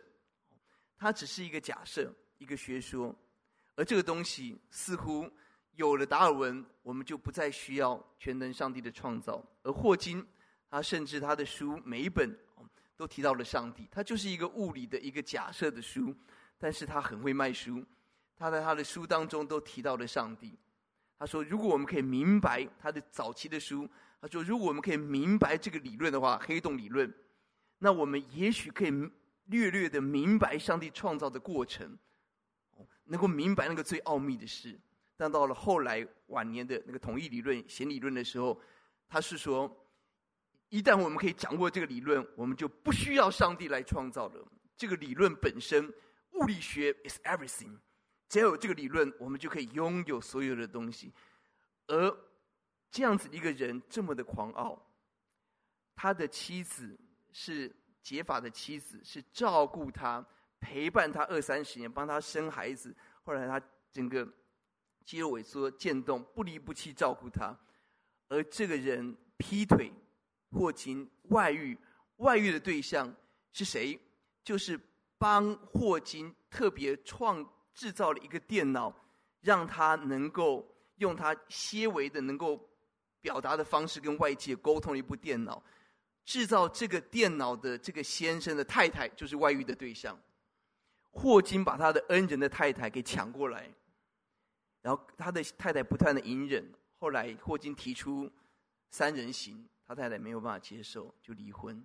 [0.97, 3.15] 它只是一个假设，一个学说。
[3.75, 5.27] 而这个东西似乎
[5.71, 9.43] 有了达尔文，我们就不再需要全能上帝的创造。
[9.63, 10.23] 而霍金，
[10.69, 12.37] 他甚至他的书每一本
[12.97, 16.13] 都提到了上帝，他就是一个物理的一个假设的书，
[16.59, 17.83] 但是他很会卖书，
[18.35, 20.59] 他在他的书当中都提到了上帝。
[21.21, 23.87] 他说，如果我们可以明白他的早期的书，
[24.19, 27.13] 他说，如果我们可以明白这个理论的话，黑洞理论，
[27.77, 28.91] 那我们也许可以
[29.45, 31.95] 略略的明白上帝创造的过程，
[33.03, 34.75] 能够明白那个最奥秘的事。
[35.15, 38.59] 但到了后来晚年的那个统一理论、显理论的时候，
[39.07, 39.71] 他是说，
[40.69, 44.43] 一旦我们可以掌握这个理论，我们就不需要上帝来创造了。
[44.75, 45.87] 这个理论本身，
[46.31, 47.77] 物理学 is everything，
[48.31, 51.11] 只要有这个理论，我们就可以拥有所有的东西。
[51.87, 52.17] 而
[52.89, 54.81] 这样子一个人这么的狂傲，
[55.93, 56.97] 他的妻子
[57.33, 57.69] 是
[58.01, 60.25] 结发的妻子，是照顾他、
[60.61, 62.95] 陪伴他二三十年，帮他生孩子。
[63.23, 64.25] 后来他整个。
[65.03, 67.57] 肌肉萎缩、渐冻，不离不弃照顾他，
[68.29, 69.91] 而这个人劈腿、
[70.51, 71.75] 霍金外遇，
[72.17, 73.13] 外遇的对象
[73.51, 73.99] 是谁？
[74.43, 74.79] 就是
[75.17, 77.43] 帮霍金特别创
[77.81, 78.93] 制造了一个电脑，
[79.39, 80.63] 让他能够
[80.97, 82.69] 用他些微的能够
[83.21, 85.63] 表达的方式跟外界沟通的一部电脑。
[86.23, 90.15] 制造这个电脑的这个先生的太太就是外遇的对象。
[91.09, 93.67] 霍金把他的恩人的太太给抢过来。
[94.83, 98.31] 然后他的太太不断的隐忍，后来霍金提出
[98.91, 101.83] 三人行，他太太没有办法接受，就离婚。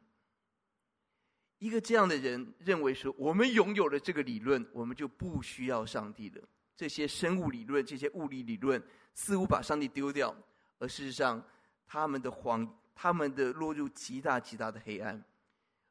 [1.66, 6.42] 一个这样的人认为说，我们拥有了这个理论，我们就不需要上帝了。
[6.76, 8.80] 这些生物理论、这些物理理论，
[9.14, 10.32] 似乎把上帝丢掉，
[10.78, 11.44] 而事实上，
[11.88, 15.20] 他们的谎，他们的落入极大极大的黑暗。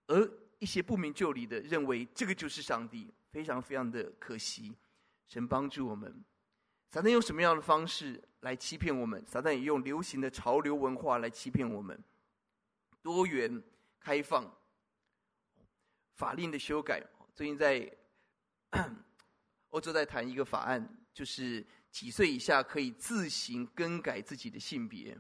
[0.08, 4.74] 而一些不明就里的认为这个就是上帝，非常非常的可惜。
[5.28, 6.24] 神帮助我们。
[6.90, 9.22] 撒旦用什么样的方式来欺骗我们？
[9.28, 12.02] 撒旦也用流行的潮流文化来欺骗我们。
[13.02, 13.62] 多元、
[14.00, 14.50] 开放、
[16.16, 17.02] 法令的修改。
[17.34, 17.90] 最近在
[19.70, 25.18] 欧洲在谈一个法案，就是几岁以下可以自行更改自己的性别、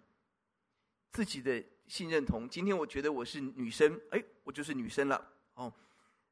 [1.11, 2.49] 自己的性认同。
[2.49, 5.31] 今天我觉得我是女生，哎，我就是女生了。
[5.53, 5.71] 哦，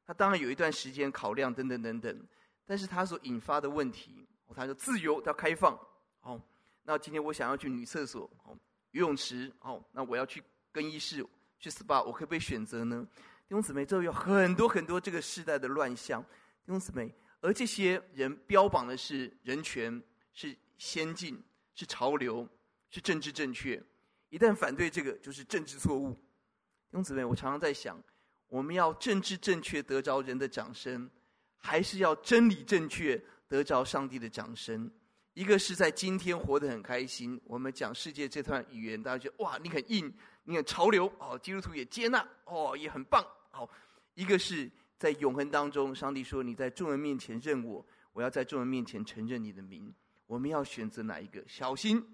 [0.04, 2.26] 他当然有一段时间考量等等等等，
[2.66, 4.26] 但是他所引发的问题。
[4.54, 5.76] 他说：“自由，他开放。
[6.20, 6.40] 哦，
[6.84, 8.56] 那今天我想要去女厕所，哦，
[8.92, 11.26] 游泳池，哦，那我要去更衣室，
[11.58, 13.04] 去 SPA，我可不可以选择呢？”
[13.46, 16.22] 弟兄姊妹，这有很多很多这个时代的乱象。
[16.22, 20.02] 弟兄姊妹，而这些人标榜的是人权，
[20.32, 21.40] 是先进，
[21.74, 22.48] 是潮流，
[22.90, 23.82] 是政治正确。
[24.30, 26.12] 一旦反对这个，就是政治错误。
[26.12, 28.02] 弟兄姊妹，我常常在想，
[28.48, 31.10] 我们要政治正确得着人的掌声，
[31.56, 33.22] 还是要真理正确？
[33.46, 34.90] 得着上帝的掌声，
[35.34, 37.40] 一个是在今天活得很开心。
[37.44, 40.12] 我们讲世界这段语言，大家觉得哇，你很硬，
[40.44, 43.24] 你很潮流哦，基督徒也接纳哦，也很棒。
[43.54, 43.70] 好，
[44.14, 49.94] 一个是在永恒当中，上帝说你在众人面前认我，我要在众人面前承认你的名。
[50.26, 51.40] 我们要选择哪一个？
[51.46, 52.04] 小心，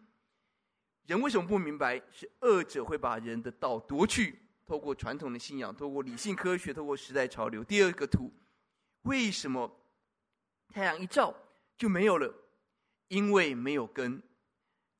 [1.07, 2.03] 人为什么不明白？
[2.11, 7.64] 是恶者会把人的道夺去，透过传统的信仰，透过理性科学，透过时代潮流。
[7.64, 8.30] 第二个图，
[9.05, 9.70] 为什么？
[10.68, 11.34] 太阳一照
[11.78, 12.30] 就没有了，
[13.09, 14.22] 因为没有根。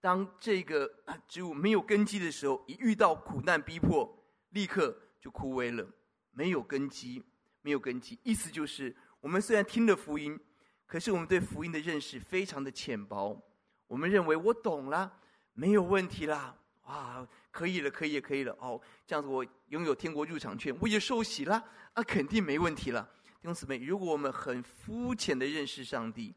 [0.01, 0.91] 当这个
[1.29, 4.11] 植物没有根基的时候，一遇到苦难逼迫，
[4.51, 5.87] 立刻就枯萎了。
[6.31, 7.23] 没有根基，
[7.63, 8.19] 没有根基。
[8.23, 10.39] 意思就是，我们虽然听了福音，
[10.87, 13.41] 可是我们对福音的认识非常的浅薄。
[13.87, 15.21] 我们认为我懂了，
[15.53, 18.57] 没有问题啦，哇，可以了，可以了，可以了。
[18.61, 21.65] 哦，这样子我拥有天国入场券，我也受洗了，
[21.95, 23.09] 啊，肯定没问题了。
[23.41, 26.35] 弟兄姊妹，如果我们很肤浅的认识上帝，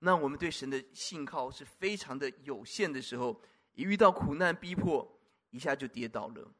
[0.00, 3.40] 那我们对神的信靠是非常的有限的时候，
[3.72, 5.18] 一遇到苦难逼迫，
[5.50, 6.52] 一下就跌倒了。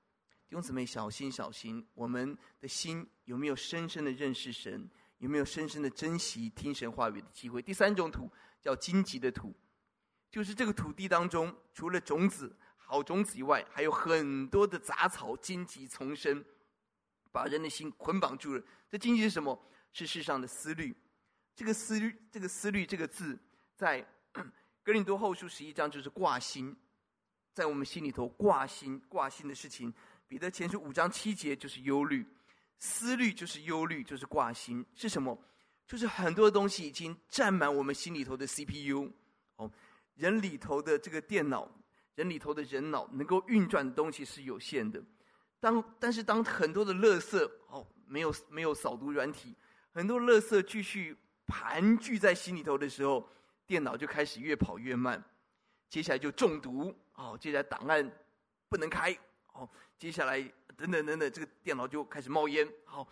[0.49, 4.89] 弟兄姊妹，小心小心，我们的心有没有深深的认识神？
[5.19, 7.61] 有没有深深的珍惜听神话语的机会？
[7.61, 8.31] 第三种土
[8.61, 9.53] 叫荆棘的土，
[10.31, 16.45] 就是这个土地当中，除了种子好种子以外，还有很多的杂草、荆棘丛生，
[17.33, 18.63] 把人的心捆绑住了。
[18.89, 19.61] 这荆棘是什么？
[19.93, 20.95] 是世上的思虑。
[21.57, 23.37] 这个思虑，这个思虑这个字，
[23.75, 24.07] 在
[24.85, 26.77] 哥林多后书十一章就是挂心，
[27.55, 29.93] 在我们心里头挂心挂心的事情。
[30.29, 32.27] 彼得前书五章七节就是忧虑。
[32.79, 35.37] 思虑就是忧虑，就是挂心，是什么？
[35.87, 39.11] 就是很多东西已经占满我们心里头的 CPU。
[39.57, 39.71] 哦，
[40.15, 41.67] 人里头的这个电脑，
[42.17, 45.03] 人里头的人脑能够运转的东西是有限的。
[45.59, 49.55] 当但是当很多的垃圾哦，没有没有扫毒软体，
[49.93, 51.17] 很多垃圾继续
[51.47, 53.27] 盘踞在心里头的时候，
[53.67, 55.25] 电脑就开始越跑越慢。
[55.89, 58.07] 接下来就中毒哦，接下来档案
[58.69, 59.17] 不能开
[59.59, 60.53] 哦，接下来。
[60.77, 62.71] 等等等等，这个电脑就开始冒烟。
[62.85, 63.09] 好，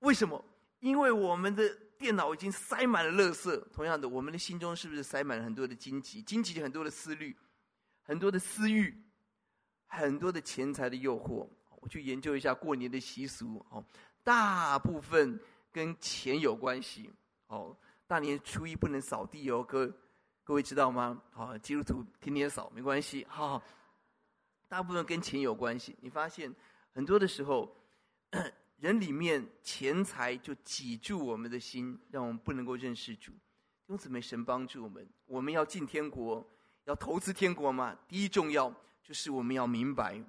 [0.00, 0.44] 为什么？
[0.80, 3.62] 因为我们的电脑已经塞满了垃圾。
[3.72, 6.20] 同样的，我们的心中是不是塞满了很多的荆棘？
[6.20, 7.36] 荆棘很多的思虑，
[8.02, 8.92] 很多的私欲，
[9.86, 11.48] 很多的钱财的诱惑。
[11.80, 13.64] 我去研究一下过年的习俗。
[13.70, 13.84] 哦，
[14.24, 15.38] 大部分
[15.70, 17.08] 跟钱有关系。
[17.46, 17.76] 哦，
[18.08, 19.88] 大年初一不能扫地哦，各
[20.42, 21.22] 各位知道吗？
[21.30, 23.24] 好，基督徒天天扫没关系。
[23.28, 23.62] 好，
[24.70, 25.96] 大部分跟钱有关系。
[26.00, 26.54] 你发现？
[26.92, 27.76] 很多的时候，
[28.78, 33.32] 人里面钱财就挤住我们的心，让我们不能够认识主。
[33.32, 36.48] 弟兄姊妹，神帮助我们，我们要进天国，
[36.84, 37.98] 要投资天国嘛。
[38.06, 40.22] 第一重要就是我们要明白，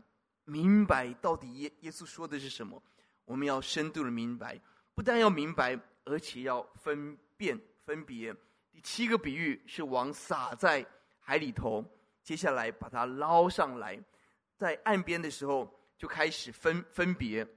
[0.45, 2.81] 明白到底耶耶稣说的是什么。
[3.25, 4.59] 我们要深度的明白，
[4.95, 8.35] 不但要明白，而且要分辨分别。
[8.71, 10.83] 第七个比喻是网撒在
[11.19, 11.85] 海里头，
[12.23, 13.99] 接下来把它捞上来，
[14.61, 15.57] 在岸边的时候。
[16.01, 17.47] 就开始分分别，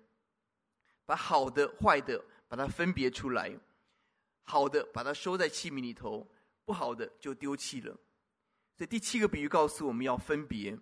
[1.06, 3.50] 把好的坏的把它分别出来，
[4.42, 6.30] 好的把它收在器皿里头，
[6.66, 7.96] 不好的就丢弃了。
[8.76, 10.78] 所以第七个比喻告诉我们要分别。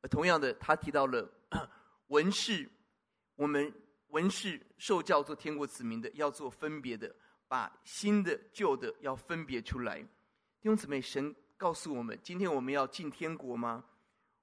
[0.00, 1.30] 而同样的，他提到了
[2.08, 2.66] 文士，
[3.36, 3.70] 我们
[4.08, 7.14] 文士受教做天国子民的，要做分别的，
[7.46, 10.00] 把新的旧的要分别出来。
[10.00, 10.08] 弟
[10.62, 13.84] 兄姊妹，神告诉我们，今天我们要进天国吗？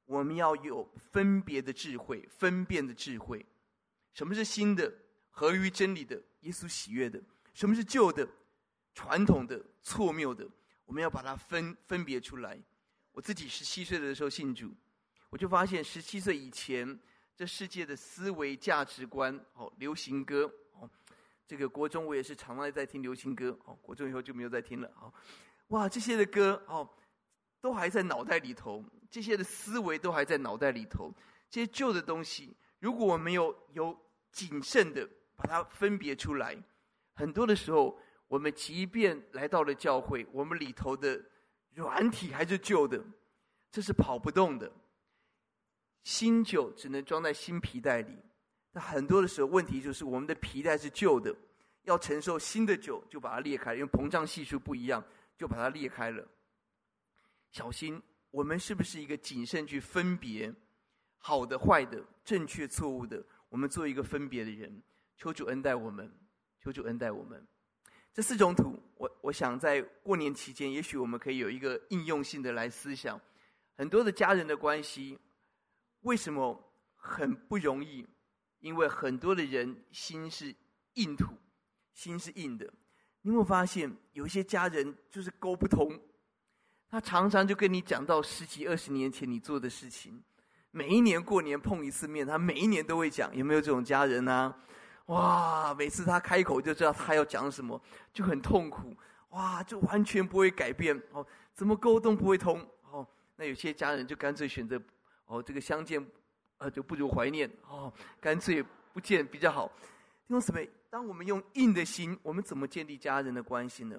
[0.07, 3.45] 我们要有分别的智慧，分辨的智慧。
[4.13, 4.91] 什么是新的、
[5.29, 7.21] 合于真理的、耶稣喜悦的？
[7.53, 8.27] 什么是旧的、
[8.95, 10.47] 传统的、错谬的？
[10.85, 12.57] 我们要把它分分别出来。
[13.11, 14.73] 我自己十七岁的时候信主，
[15.29, 16.97] 我就发现十七岁以前，
[17.35, 20.89] 这世界的思维价值观，哦，流行歌，哦，
[21.45, 25.13] 这个国中我也是常常在听流行歌，哦，国中以后就没有再听了，哦，
[25.67, 26.89] 哇，这些的歌，哦。
[27.59, 31.13] 都还在脑袋里头，这些的思维都还在脑袋里头。
[31.49, 33.97] 这些旧的东西，如果我们有有
[34.31, 36.57] 谨慎的把它分别出来，
[37.13, 37.97] 很多的时候，
[38.27, 41.23] 我们即便来到了教会，我们里头的
[41.73, 43.01] 软体还是旧的，
[43.71, 44.71] 这是跑不动的。
[46.03, 48.17] 新酒只能装在新皮袋里，
[48.71, 51.35] 那很多的时候，问题就是我们的皮袋是旧的，
[51.83, 55.03] 要承受新的酒，就把它裂开，因为膨胀系数不一样，
[55.37, 56.25] 就把它裂开了。
[57.51, 58.01] 小心，
[58.31, 60.53] 我们是不是一个谨慎去分别
[61.17, 63.25] 好的、坏的、正确、错误的？
[63.49, 64.81] 我们做一个分别的人。
[65.15, 66.11] 求主恩待我们，
[66.61, 67.47] 求主恩待我们。
[68.13, 73.19] 这四种土，我我想在过年期间，也许我们可以有一个应用性的来思想。
[73.75, 75.17] 很多的家人的关系，
[76.01, 78.05] 为什么很不容易？
[78.59, 80.53] 因为很多的人心是
[80.95, 81.33] 硬土，
[81.93, 82.65] 心是硬的。
[83.21, 85.99] 你有没有发现，有一些家人就是沟不通？
[86.89, 90.23] 他常常就跟你讲到十几二十年前你做的事情，
[90.71, 93.35] 每一年过年碰一次面，他每一年都会讲。
[93.35, 94.57] 有没有这种家人呢、啊？
[95.07, 97.81] 哇，每次他开口就知道他要讲什么，
[98.13, 98.95] 就很痛苦。
[99.31, 103.05] 哇，就完全不会改变哦，怎么沟通不会通哦？
[103.35, 104.81] 那有些家人就干脆选择
[105.25, 106.05] 哦，这个相见，
[106.57, 108.63] 呃，就不如怀念哦，干脆
[108.93, 109.69] 不见比较好。
[110.27, 110.61] 因为什么？
[110.89, 113.97] 当我们用硬的心，我们怎么建立家人的关系呢？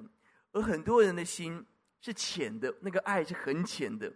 [0.53, 1.63] 而很多人的心。
[2.01, 4.13] 是浅的，那个爱是很浅的。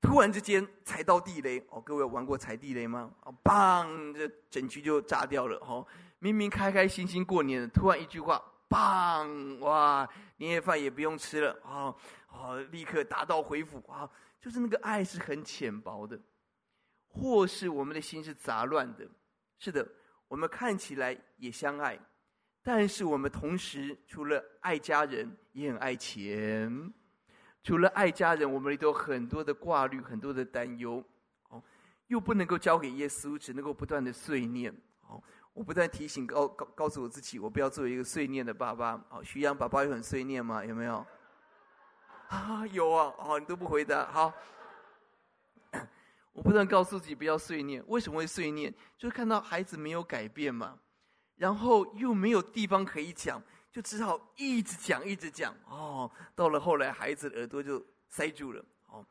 [0.00, 3.12] 突然之间踩到地雷哦，各位玩过踩地雷吗？
[3.22, 5.84] 哦，砰，这整局就炸掉了哦。
[6.20, 11.94] 明明开开心心过年，突然一句话，砰，哇，年夜饭也不用吃了哦，
[12.28, 14.08] 哦，立刻打道回府啊，
[14.40, 16.16] 就是那个爱是很浅薄的，
[17.08, 19.04] 或是我们的心是杂乱的。
[19.58, 19.86] 是的，
[20.28, 21.98] 我们看起来也相爱，
[22.68, 26.92] 但是我们同时除了爱家人，也很爱钱。
[27.62, 31.02] 除了爱家人，我们里头很多的挂虑，很多的担忧，
[31.48, 31.62] 哦，
[32.08, 34.70] 又不能够交给耶稣，只能够不断的碎念，
[35.06, 35.18] 哦，
[35.54, 40.62] 我不断提醒告告告诉我自己，我不要做一个碎念的爸爸，哦，徐阳爸爸有很碎念吗？
[40.62, 41.06] 有没有？
[42.28, 44.30] 啊，有啊，哦，你都不回答，好，
[46.34, 48.70] 我不断告诉自己不要碎念，为什么会碎念？
[48.98, 50.78] 就是看到孩子没有改变嘛，
[51.38, 53.42] 然后又没有地方可以讲。
[53.70, 56.10] 就只好一直讲，一直讲哦。
[56.34, 58.64] 到了后来，孩子的耳朵就塞住了。
[58.86, 59.06] 哦，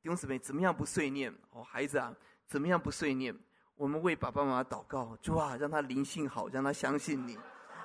[0.00, 1.34] 弟兄姊妹，怎么样不碎念？
[1.50, 2.14] 哦，孩子啊，
[2.46, 3.34] 怎么样不碎念？
[3.74, 7.36] 我们为爸爸妈妈祷告，主啊，让他灵性好，让他相信你，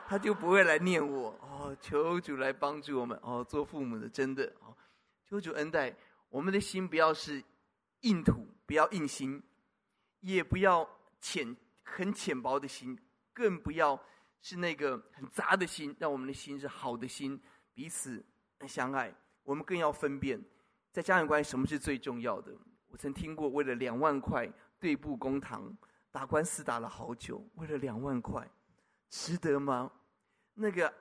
[0.08, 1.30] 他就不会来念我。
[1.42, 3.18] 哦，求主来帮助我们。
[3.24, 4.76] 哦，做父母的真的哦，
[5.26, 5.96] 求主恩待
[6.28, 7.42] 我们的心，不要是
[8.02, 9.42] 硬土，不要硬心，
[10.20, 10.88] 也不要
[11.22, 13.00] 浅很浅薄的心，
[13.40, 13.98] 更不要。
[14.42, 17.38] 是那个很杂的心，让我们的心是好的心，
[17.74, 18.26] 彼此
[18.66, 19.14] 相爱。
[19.44, 20.42] 我们更要分辨，
[20.94, 22.56] 在家庭关系什么是最重要的。
[22.88, 25.76] 我曾听过，为了两万块对簿公堂，
[26.10, 28.50] 打官司打了好久，为了两万块，
[29.10, 29.92] 值得吗？
[30.54, 30.94] 那个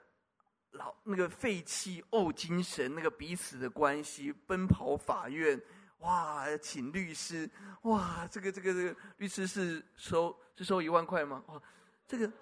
[0.72, 5.62] 老那个废弃怄精神，那个彼此的关系，奔跑法院，
[5.98, 7.48] 哇，请律师，
[7.82, 11.44] 哇，这个这个这个律师是收是收一万块吗？
[11.46, 11.62] 哇，
[12.08, 12.32] 这个。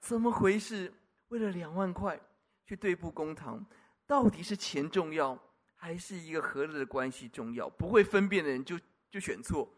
[0.00, 0.92] 怎么回事？
[1.26, 2.18] 为了两万块
[2.64, 3.66] 去对簿公堂，
[4.06, 5.36] 到底是钱重要，
[5.74, 7.68] 还是一个和乐的关系重要？
[7.70, 8.78] 不会分辨的人就
[9.10, 9.68] 就选错，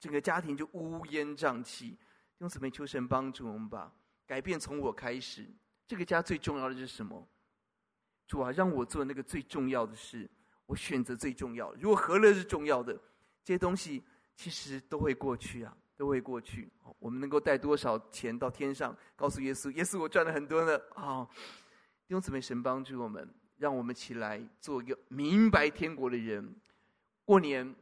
[0.00, 1.96] 整个家庭就乌烟瘴气。
[2.38, 3.94] 用姊妹求神帮助我们吧，
[4.26, 5.48] 改变从我开始。
[5.86, 7.24] 这个家最重要的是什么？
[8.26, 10.28] 主啊，让我做那个最重要的事，
[10.66, 11.72] 我选择最重要。
[11.74, 12.92] 如果和乐是重要的，
[13.44, 14.02] 这些东西
[14.34, 15.76] 其实都会过去啊。
[16.00, 16.66] 都会过去。
[16.98, 18.96] 我们能够带多少钱到天上？
[19.14, 20.80] 告诉耶稣，耶稣，我赚了很多呢。
[20.94, 21.28] 啊，
[22.08, 23.28] 弟兄姊妹，神帮助我们，
[23.58, 26.54] 让我们起来做一个明白天国的人。
[27.26, 27.76] 过年，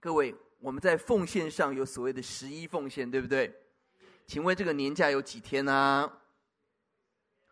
[0.00, 3.54] 各位，我们在奉献上有所谓的十一奉献，对不对？
[4.26, 6.10] 请问这个年假有几天呢？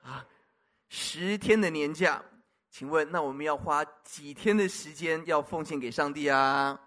[0.01, 0.26] 啊，
[0.89, 2.24] 十天的年假。
[2.70, 6.84] 请问，那我们要花几天的时间要奉献给上帝啊？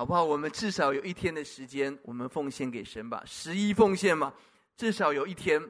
[0.00, 0.24] 好不好？
[0.24, 3.22] 我们至少有一天的时间，我们奉献给神吧。
[3.26, 4.32] 十一奉献嘛，
[4.74, 5.62] 至少有一天，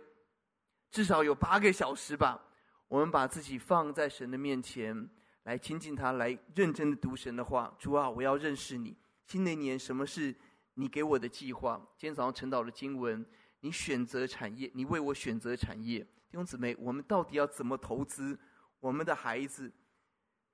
[0.93, 2.41] 至少有八个小时吧。
[2.87, 5.11] 我们把自己放在神的面前，
[5.43, 7.75] 来亲近他，来认真的读神的话。
[7.77, 8.97] 主啊，我要认识你。
[9.27, 10.33] 新的一年，什么是
[10.75, 11.77] 你给我的计划？
[11.99, 13.27] 今天早上晨祷的经文，
[13.59, 15.99] 你选择产业，你为我选择产业。
[15.99, 18.39] 弟兄姊妹，我们到底要怎么投资
[18.79, 19.73] 我们的孩子？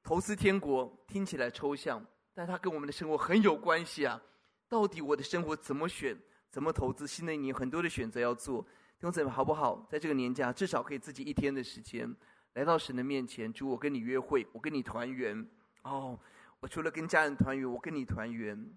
[0.03, 2.03] 投资天国听起来抽象。
[2.37, 4.21] 但它跟我们的生活很有关系啊！
[4.69, 6.15] 到底我的生活怎么选，
[6.51, 7.07] 怎么投资？
[7.07, 9.87] 新的一年很多的选择要做，弟兄姊妹好不好？
[9.89, 12.15] 在这个年假，至少可以自己一天的时间，
[12.53, 15.49] 来到神的面前，主，我跟你约会，我跟你团圆。
[15.85, 16.21] 哦，
[16.61, 18.71] 我除了跟家人团圆，我跟你团圆。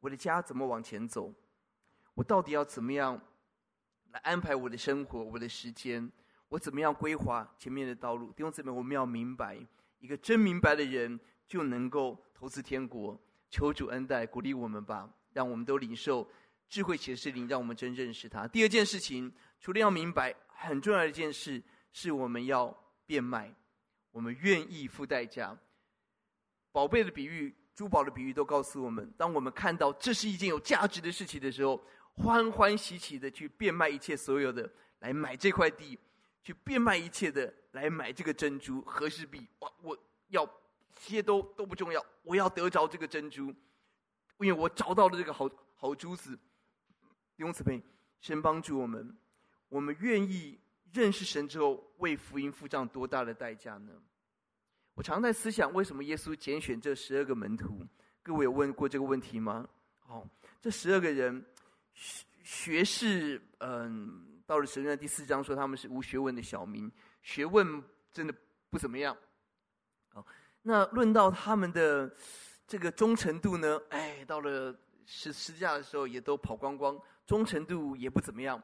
[0.00, 1.34] 我的家怎么往前走？
[2.14, 3.20] 我到底要怎么样
[4.12, 6.10] 来安排我的生活、我的时间？
[6.48, 8.32] 我怎么样规划前面的道路？
[8.32, 9.58] 弟兄姊妹，我们要明白，
[9.98, 12.22] 一个真明白的人就能够。
[12.38, 13.18] 投资天国，
[13.48, 16.30] 求主恩待鼓励我们吧，让我们都领受
[16.68, 18.46] 智慧启示灵，让我们真认识他。
[18.46, 21.62] 第二件事情，除了要明白，很重要的一件事，
[21.94, 23.50] 是我们要变卖，
[24.12, 25.58] 我们愿意付代价。
[26.72, 31.82] 宝贝的比喻、珠宝的比喻都告诉我们，当我们看到这是一件有价值的事情的时候，
[32.16, 35.98] 欢欢喜喜的去变卖一切所有的，来买这块地，
[36.42, 39.48] 去变卖一切的，来买这个珍珠和氏璧。
[39.60, 40.46] 哇，我要。
[40.96, 43.54] 这些都都不重要，我要得着这个珍珠，
[44.38, 46.36] 因为我找到了这个好好珠子。
[47.36, 47.82] 弟兄姊妹，
[48.20, 49.16] 神帮助我们，
[49.68, 50.58] 我们愿意
[50.92, 53.92] 认识神之后，为福音付上多大的代价呢？
[54.94, 57.86] 我常在思想，为什么耶稣拣选这十二个门徒？
[58.22, 59.68] 各位有问过这个问题吗？
[59.98, 60.26] 好，
[60.60, 61.44] 这十二个人
[61.92, 66.90] 学学士，嗯，到了神的第四章说他们是无学问的小民，
[67.22, 68.34] 学问真的
[68.70, 69.14] 不怎么样。
[70.68, 72.12] 那论到他们的
[72.66, 73.80] 这个忠诚度呢？
[73.90, 78.60] 哎，到了十十字架的时候，也都跑光光，忠诚度也不怎么样。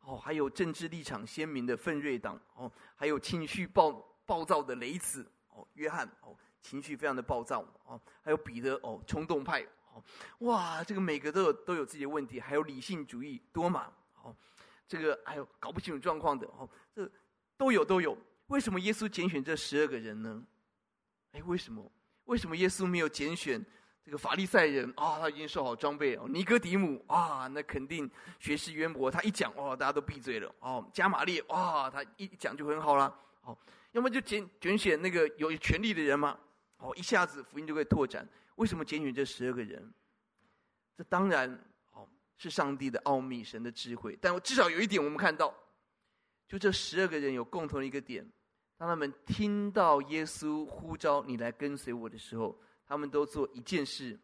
[0.00, 3.92] 哦，还有政治立场鲜明的奋锐党，哦，还有情绪暴
[4.26, 10.02] 暴躁的雷子，哦，约翰，哦，情绪非常的暴躁哦，还有彼得哦，冲动派哦，
[10.40, 13.92] 哇，这个每个都有都有自己的问题，还有理性主义多马
[14.24, 14.34] 哦，
[14.88, 17.08] 这个还有搞不清楚状况的哦，这
[17.56, 18.18] 都有都有。
[18.48, 20.44] 为什么耶稣拣选这十二个人呢？
[21.34, 21.92] 哎，为什么？
[22.26, 23.62] 为什么耶稣没有拣选
[24.04, 25.18] 这个法利赛人啊？
[25.18, 28.08] 他已经受好装备哦，尼哥底母啊，那肯定
[28.38, 30.88] 学识渊博，他一讲哦，大家都闭嘴了哦。
[30.94, 33.58] 加玛列哇，他一讲就很好了哦。
[33.92, 36.38] 要么就拣拣选那个有权力的人嘛，
[36.78, 38.26] 哦，一下子福音就会拓展。
[38.54, 39.92] 为什么拣选这十二个人？
[40.96, 41.50] 这当然
[41.92, 42.08] 哦
[42.38, 44.16] 是上帝的奥秘，神的智慧。
[44.22, 45.52] 但至少有一点，我们看到。
[46.46, 48.24] 就这十二个人有共同的一个点，
[48.76, 54.18] 当他们听到耶稣呼召你来跟随我的时候，他们都做一件事，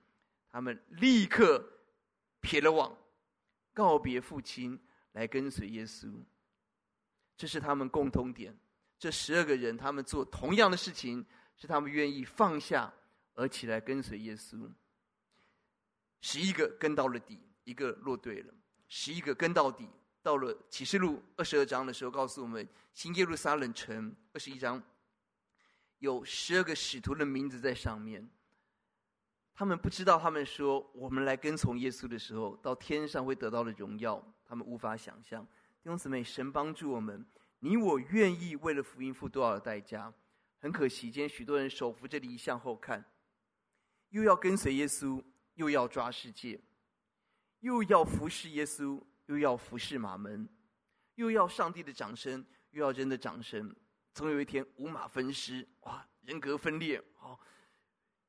[0.51, 1.65] 他们立刻
[2.41, 2.97] 撇了网，
[3.73, 4.79] 告别父亲，
[5.13, 6.13] 来跟随耶稣。
[7.37, 8.55] 这是他们共同点。
[8.99, 11.25] 这十二个人，他们做同样的事情，
[11.57, 12.93] 是他们愿意放下
[13.35, 14.71] 而起来跟随耶稣。
[16.21, 18.53] 十一个跟到了底，一个落队了，
[18.89, 19.89] 十一个跟到底。
[20.23, 24.83] 到了启示录二十二章的时候，告诉我们新耶路撒冷城二十一章
[25.99, 28.29] 有十二个使徒的名字在上面。
[29.55, 35.45] 他们不知道，他们说我们来跟从耶稣的时候，到天上会得到的荣耀，他们无法想象。
[35.83, 37.25] 弟兄姊妹，神帮助我们，
[37.59, 40.13] 你我愿意为了福音付多少的代价？
[40.61, 43.05] 很可惜，今天许多人手扶着犁向后看，
[44.11, 45.23] 又要跟随耶稣，
[45.55, 46.61] 又要抓世界，
[47.61, 49.03] 又要服侍耶稣。
[49.31, 50.49] 又要服侍马门，
[51.15, 53.73] 又要上帝的掌声，又要人的掌声，
[54.13, 57.39] 总有一天五马分尸，哇，人格分裂，哦，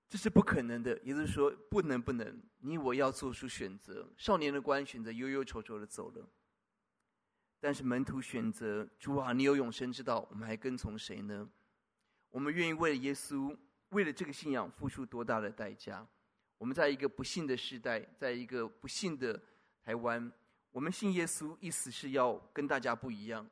[0.08, 0.96] 这是不可能的。
[1.00, 4.08] 也就是说，不能不能，你我要做出选择。
[4.16, 6.30] 少年的官选择忧忧愁愁的走了，
[7.60, 11.50] 但是门徒选择主啊，你有永生之道，我们还跟从谁呢？
[12.30, 13.58] 我们愿意为了耶稣，
[13.90, 16.08] 为了这个信仰付出多大的代价？
[16.60, 19.42] 我们在一个不幸的时代，在一个不幸的
[19.84, 20.32] 台湾。
[20.72, 23.46] 我们信耶稣，意思是要跟大家不一样，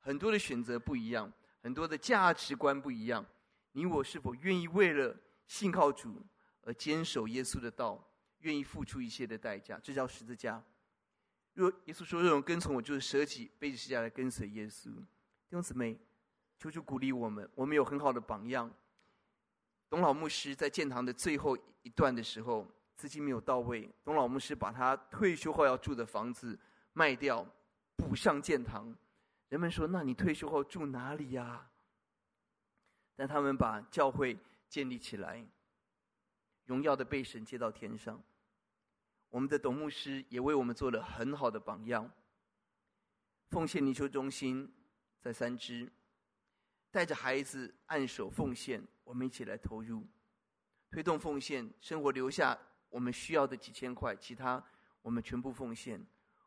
[0.00, 1.32] 很多的选择不一样，
[1.62, 3.24] 很多的价值观不一样。
[3.70, 5.16] 你我是否愿意为了
[5.46, 6.20] 信靠主
[6.62, 8.04] 而坚守耶稣的道，
[8.40, 9.78] 愿意付出一切的代价？
[9.80, 10.60] 这叫十字架。
[11.54, 14.86] 若耶稣说：“这种跟从我，就是舍己背起十字架来跟随耶稣。”
[15.48, 15.96] 弟兄姊妹，
[16.58, 18.68] 求主鼓励我们，我们有很好的榜样。
[19.88, 22.68] 董老牧师在建堂的最后一段的时候。
[22.96, 26.58] 资金没有到位，董老牧师把他退休后要住的房子
[26.92, 27.44] 卖掉，
[27.96, 28.94] 补上建堂。
[29.48, 31.68] 人们说：“那你退休后住哪里呀？”
[33.16, 34.38] 但他们把教会
[34.68, 35.44] 建立起来，
[36.64, 38.22] 荣耀的被神接到天上。
[39.28, 42.10] 我们的董牧师也为我们做了很好的榜样。
[43.50, 44.72] 奉献灵修中心
[45.20, 45.90] 在三芝，
[46.90, 50.06] 带着孩子按手奉献，我们一起来投入，
[50.90, 52.58] 推动奉献，生活留下。
[52.92, 54.62] 我们需要的几千块，其他
[55.00, 56.00] 我们全部奉献。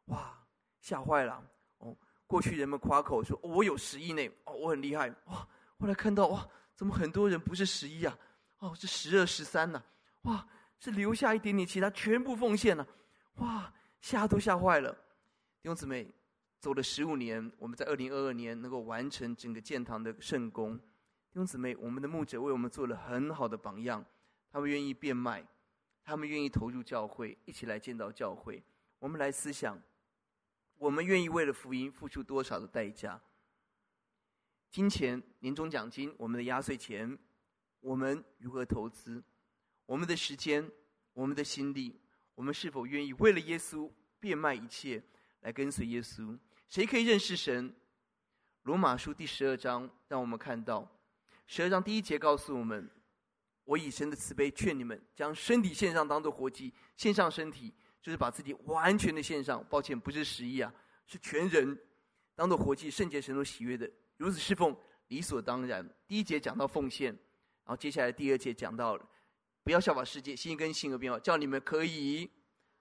[0.05, 0.37] 哇，
[0.79, 1.43] 吓坏了！
[1.79, 5.09] 哦，过去人们夸口说，我有十亿内，哦，我很厉害。
[5.25, 5.47] 哇，
[5.79, 8.17] 后来看到哇，怎么很多人不是十一啊？
[8.59, 9.83] 哦，是十二、十三呐。
[10.21, 10.47] 哇，
[10.79, 12.87] 是留下一点点，其他全部奉献了。
[13.37, 14.93] 哇，吓都吓坏了。
[15.61, 16.07] 弟兄姊妹，
[16.59, 20.77] 走了十五年，我们在二零二二年能够完成整个建堂的圣工。
[20.77, 24.05] 弟兄姊妹，我们的牧者为我们做了很好的榜样，
[24.51, 25.43] 他们愿意变卖。
[26.05, 28.63] 他们愿意投入教会，一起来建造教会。
[28.99, 29.81] 我们来思想，
[30.77, 33.19] 我们愿意为了福音付出多少的代价？
[34.69, 37.17] 金钱、年终奖金、我们的压岁钱，
[37.79, 39.23] 我们如何投资？
[39.87, 40.71] 我们的时间、
[41.13, 41.99] 我们的心力，
[42.35, 45.01] 我们是否愿意为了耶稣变卖一切
[45.39, 46.37] 来跟随耶稣？
[46.69, 47.73] 谁可以认识神？
[48.61, 50.87] 罗马书第十二章让我们看到，
[51.47, 52.89] 十二章第一节告诉我们。
[53.65, 59.65] 我以神的慈悲劝你们，将身体献上，当做活祭，献上身体就是把自己完全的献上。
[59.69, 60.71] 抱歉，不是十一啊，
[61.07, 61.77] 是全人，
[62.35, 64.75] 当做活祭，圣洁神所喜悦的，如此侍奉
[65.07, 65.87] 理所当然。
[66.07, 68.95] 第一节讲到奉献，然后接下来第二节讲到，
[69.63, 72.29] 不要效法世界，心跟性格变化，叫你们可以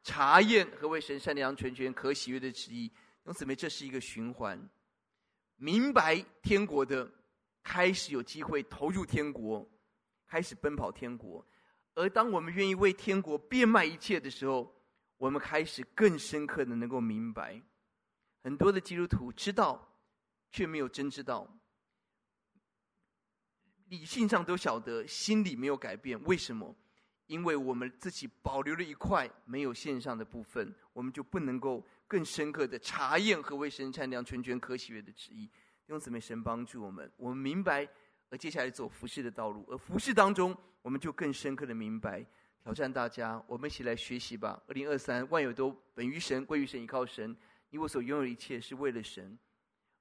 [0.03, 2.93] 查验何为神善良、全全可喜悦的旨意。
[3.27, 4.69] 因此，这是一个循环，
[5.57, 7.11] 明白天国的，
[7.63, 9.67] 开始有机会投入天国。
[10.35, 11.47] 开始奔跑天国，
[11.95, 14.75] 而当我们愿意为天国变卖一切的时候，
[15.17, 17.63] 我们开始更深刻的能够明白，
[18.43, 19.97] 很多的基督徒知道，
[20.51, 21.49] 却没有真知道，
[23.85, 26.21] 理性上都晓得，心里没有改变。
[26.25, 26.75] 为什么？
[27.27, 35.47] 因为我们自己保留了一块没有献上的部分，我们就不能够更深刻的查验何为神善良、全全可喜悦的旨意。
[35.47, 37.89] 弟兄姊妹，神帮助我们，我们明白。
[38.35, 39.65] 而接下来走服侍的道路。
[39.69, 42.27] 而服侍当中，我们就更深刻的明白。
[42.65, 44.61] 挑战大家，我们一起来学习吧。
[44.67, 47.37] 二零二三，万有都本于神，归于神，依靠神。
[47.71, 49.39] 你我所拥有的一切是为了神，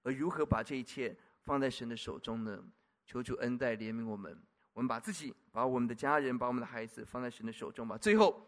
[0.01, 2.59] 而如何把这一切放在神的手中呢？
[3.05, 4.35] 求主恩待怜悯我们。
[4.73, 7.95] 我们把自己、把我们的家人、把我们的孩子放在神的手中吧。
[7.99, 8.43] 最后，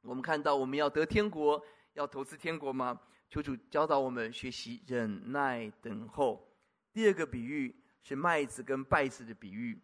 [0.00, 3.00] 我们看到我们要得天国，要投资天国吗？
[3.30, 6.52] 求主教导我们学习忍耐等候。
[6.92, 7.72] 第二个比喻
[8.06, 9.76] 是麦子跟稗子的比喻。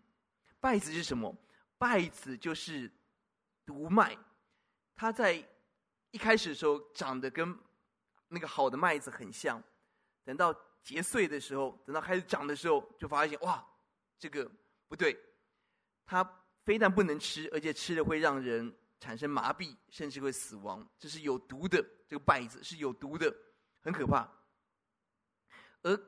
[0.60, 1.36] 稗子是什么？
[1.76, 2.88] 稗子就是
[3.66, 4.16] 毒麦，
[4.94, 5.44] 它在
[6.12, 7.58] 一开始的时候长得跟
[8.28, 9.60] 那个好的麦子很像，
[10.22, 10.54] 等到
[10.84, 13.66] 结穗的时候，等到开始长的时候，就发现哇，
[14.20, 14.48] 这个
[14.86, 15.18] 不对。
[16.06, 16.22] 它
[16.64, 20.88] 非但不能吃，而且吃了会让人产生麻痹，甚至会死亡。
[20.96, 23.34] 这是有毒的，这个稗子是有毒的，
[23.80, 24.30] 很可怕。
[25.82, 26.00] 而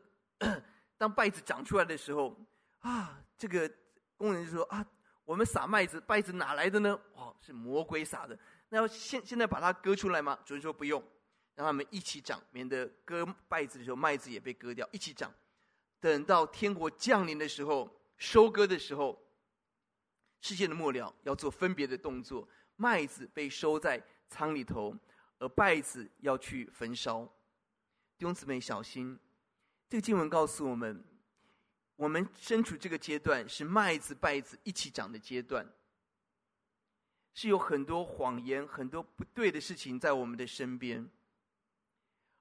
[0.97, 2.37] 当稗子长出来的时候，
[2.81, 3.71] 啊，这个
[4.17, 4.85] 工人就说啊，
[5.25, 6.99] 我们撒麦子，稗子哪来的呢？
[7.15, 8.39] 哦，是魔鬼撒的。
[8.69, 10.39] 那要现现在把它割出来吗？
[10.45, 11.03] 主人说不用，
[11.55, 15.33] 让他们一起长，免得割稗子的时候麦子也被割掉，一起长。
[16.01, 19.21] 等到天国降临的时候，收割的时候。
[20.41, 24.95] 世界的末了要做分别的动作，麦子被收在仓里头，
[25.39, 27.25] 而稗子要去焚烧。
[28.19, 29.19] 弟兄姊妹小心，
[29.89, 31.05] 这个经文告诉我们，
[31.97, 35.67] 我们身处这个阶段是麦子、稗子一起长的阶段，
[37.33, 41.09] 是有很多谎言、很多不对的事情在我们的身边。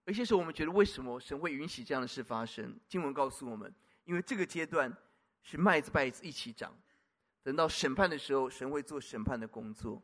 [0.06, 2.78] 而且是我们觉得为什么神会允许这样的事发生？
[2.88, 3.74] 经文告诉我们，
[4.04, 4.94] 因为这个阶段
[5.42, 6.78] 是麦子、稗子一起长。
[7.42, 10.02] 等到审判的时候，神会做审判的工作。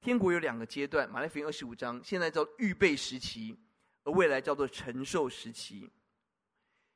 [0.00, 3.56] 天国有两个阶段，马太福音二十五章，现在叫预备时期，
[4.04, 5.88] 而未来叫做承受时期。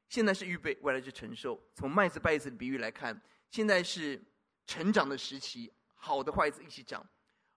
[0.09, 1.61] 现在是预备，未来是承受。
[1.75, 4.23] 从麦子、稗子的比喻来看，现在是
[4.67, 7.03] 成长的时期，好的坏子一起长；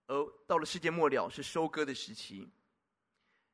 [0.08, 2.48] 而到了世界末了，是收割的时期。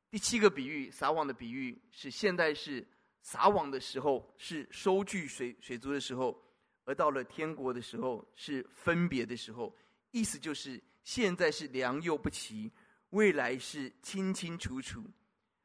[0.09, 2.87] 第七个比喻，撒网的比喻，是现在是
[3.21, 6.41] 撒网的时候，是收聚水水族的时候。
[6.85, 9.75] 而到了天国的时候，是分别的时候，
[10.11, 12.71] 意思就是现在是良莠不齐，
[13.09, 15.03] 未来是清清楚楚，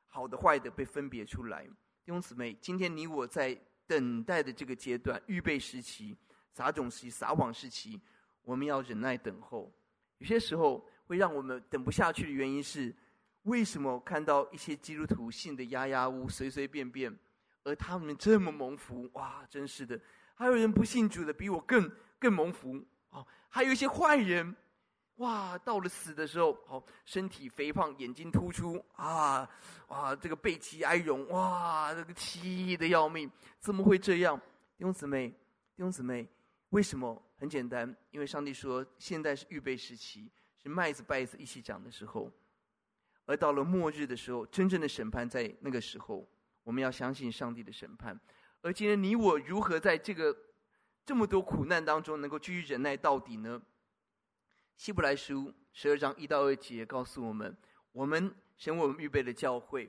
[0.06, 1.68] 好的坏的被分别出来。
[2.10, 3.56] 兄姊妹，今天你我在
[3.86, 6.16] 等待的这个阶段，预备时期、
[6.52, 8.00] 撒种时期、撒网时期，
[8.42, 9.72] 我们要忍耐等候。
[10.18, 12.92] 有些时候会让我们等不下去的原因是，
[13.44, 17.16] 为什么看到一些基督徒信的压压乌、随随便便，
[17.62, 19.08] 而他们这么蒙福？
[19.12, 19.98] 哇，真是的。
[20.34, 21.88] 还有人不信主的比我更
[22.18, 24.54] 更蒙福哦，还有一些坏人，
[25.20, 29.48] 哇，到了死的时候，哦，身体肥胖，眼睛突出啊，
[29.88, 34.36] 哇，这个背脊哀荣，哇，这个气的要命，怎么会这样？
[34.78, 36.26] 弟兄姊妹，弟兄姊妹，
[36.70, 37.22] 为什么？
[37.36, 40.30] 很简单，因为上帝说，现在是预备时期，
[40.62, 42.30] 是麦子稗子一起长的时候，
[43.26, 46.26] 而到了末日的时候，真正的审判在那个时候，
[46.62, 48.18] 我们要相信上帝的审判。
[48.62, 50.34] 而今天你我如何在这个
[51.04, 53.60] 这么多苦难当中，能够继续忍耐到底呢？
[54.80, 57.54] 希伯来书十二章一到二节告诉我们：
[57.92, 59.86] 我们神为我们预备的教会。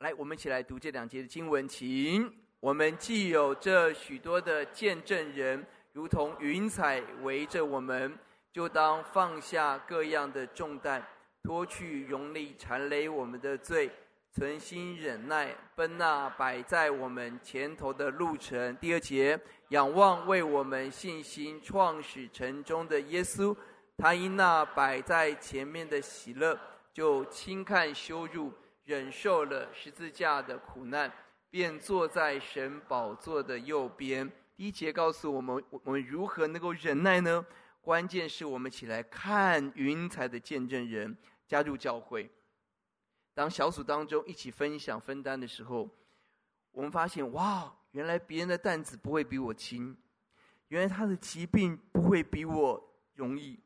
[0.00, 2.28] 来，我们一起来读这两节的经文，请。
[2.58, 8.18] 我们既有这许多的见证人，如同云彩围着我们，
[8.52, 11.00] 就当放下各样的重担，
[11.44, 13.88] 脱去容易缠累我们的罪。
[14.32, 18.76] 存心忍耐，奔那摆在我们前头的路程。
[18.78, 19.38] 第二节，
[19.68, 23.56] 仰望为我们信心创始成终的耶稣，
[23.96, 26.58] 他因那摆在前面的喜乐，
[26.92, 28.52] 就轻看羞辱，
[28.84, 31.10] 忍受了十字架的苦难，
[31.48, 34.30] 便坐在神宝座的右边。
[34.56, 37.44] 第一节告诉我们，我们如何能够忍耐呢？
[37.80, 41.16] 关键是我们起来看云彩的见证人，
[41.46, 42.30] 加入教会。
[43.34, 45.88] 当小组当中一起分享分担的时候，
[46.72, 49.96] 我们发现哇，原来别人的担子不会比我轻，
[50.68, 53.58] 原来他的疾病不会比我容易，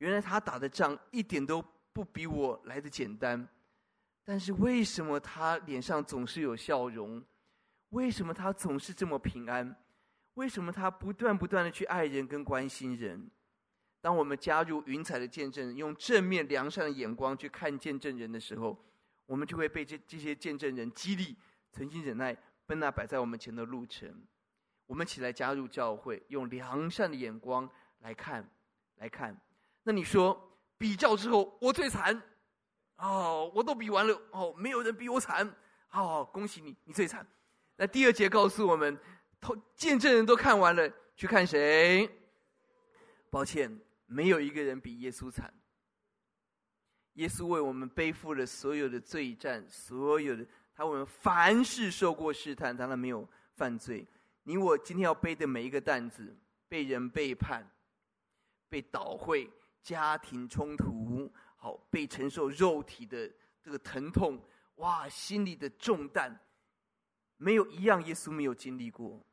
[0.00, 3.48] 原来他打的仗一点都不比我来的简单。
[4.24, 7.24] 但是为什么他脸上总是有笑容？
[7.90, 9.74] 为什么他总是这么平安？
[10.34, 13.30] 为什么他不断不断的去爱人跟关心人？
[14.00, 18.78] 当我们加入云彩的见证，用正面良善的眼光去看见证人的时候，
[19.26, 21.36] 我们就会被这这些见证人激励，
[21.72, 22.34] 存心忍耐，
[22.64, 24.22] 奔那摆在我们前的路程。
[24.86, 28.48] 我们起来加入教会，用良善的眼光来看，
[28.96, 29.38] 来看。
[29.82, 32.22] 那你说比较之后，我最惨，
[32.96, 35.54] 哦，我都比完了，哦，没有人比我惨，
[35.88, 37.26] 好，恭喜你，你最惨。
[37.76, 38.98] 那第二节告诉我们，
[39.40, 42.08] 头见证人都看完了，去看谁？
[43.30, 45.52] 抱歉，没有一个人比耶稣惨。
[47.14, 54.06] 耶稣为我们背负了所有的罪债，所有的他为我们凡事受过试探，当然没有犯罪。
[54.42, 56.36] 你我今天要背的每一个担子，
[56.68, 57.68] 被人背叛，
[58.68, 59.50] 被倒会，
[59.82, 63.30] 家庭冲突，好，被承受肉体的
[63.62, 64.42] 这个疼痛，
[64.76, 66.38] 哇，心里的重担，
[67.36, 69.24] 没有一样耶稣没有经历过，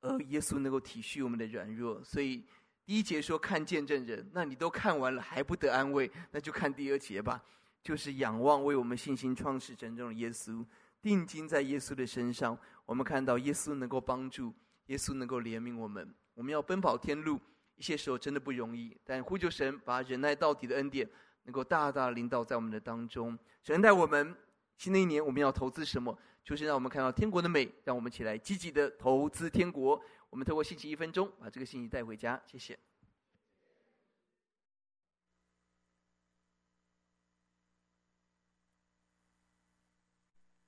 [0.00, 2.44] 而耶稣能够体恤我们的软弱，所以。
[2.86, 7.42] 第一节说看见证人，那你都看完了还不得安慰，那就看第二节吧。
[7.82, 10.62] 就是仰望为我们信心创始成终的耶稣，
[11.00, 14.52] 定睛在耶稣的身上，我们看到耶稣能够帮助，
[14.88, 16.14] 耶稣能够怜悯我们。
[16.34, 17.40] 我们要奔跑天路，
[17.76, 21.08] 一些时候真的不容易，但呼求神把忍耐到底的恩典，
[21.42, 23.38] 能够大大领导在我们的当中。
[23.62, 24.36] 神带我们
[24.76, 26.16] 新的一年，我们要投资什么？
[26.44, 30.00] 就是让我们看到天国的美，让我们起来积极的投资天国。
[30.30, 32.40] 我们透过信息一分钟，把这个信息带回家。
[32.46, 32.78] 谢谢。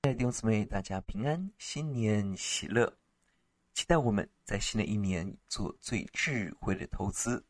[0.01, 2.97] 弟兄姊妹，大家平安，新年喜乐！
[3.77, 7.45] 期待我们在新的一年做最智慧的投资。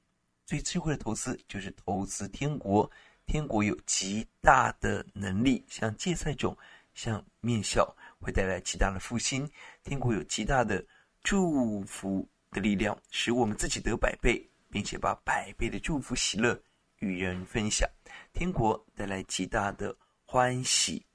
[0.45, 2.91] 最智慧的投资就是投资天国。
[3.25, 6.55] 天国有极大的能力，像芥菜种，
[6.93, 9.49] 像面酵，会带来极大的复兴。
[9.85, 10.85] 天国有极大的。
[11.23, 16.61] 祝福的力量使我们自己得百倍，并且把百倍的祝福喜乐
[16.99, 17.89] 与人分享。
[18.33, 21.05] 天国带来极大的欢喜，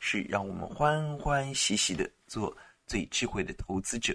[0.00, 2.54] 是让我们欢欢喜喜的做
[2.86, 4.14] 最智慧的投资者，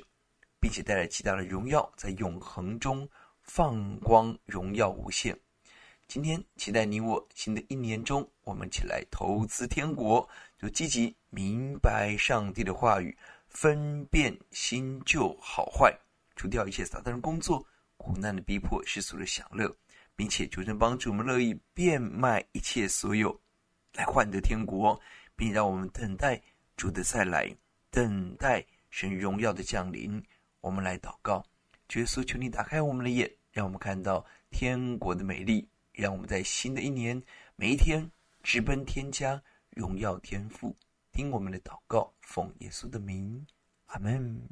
[0.60, 3.08] 并且带来极大的荣耀，在永恒中
[3.42, 5.38] 放光，荣耀无限。
[6.08, 13.16] 今天期待你我新的一年中，我们起来投资天国，就积极明白上帝的话语。
[13.48, 15.92] 分辨新旧好坏，
[16.36, 17.66] 除掉一切撒旦的工作、
[17.98, 19.76] 苦难的逼迫、世俗的享乐，
[20.16, 23.36] 并且求神帮助我们乐意变卖一切所有，
[23.94, 25.00] 来换得天国，
[25.36, 26.40] 并让我们等待
[26.78, 27.52] 主的再来，
[27.90, 30.24] 等待神荣耀的降临。
[30.62, 31.46] 我们来祷告，
[31.94, 37.22] 耶稣，求你打开我们的眼，让我们看到天国的美丽，让我们在新的一年
[37.56, 38.12] 每一天
[38.44, 40.76] 直奔天家，荣耀天父。
[41.12, 43.46] 听我们的祷告，奉耶稣的名，
[43.88, 44.50] 阿门。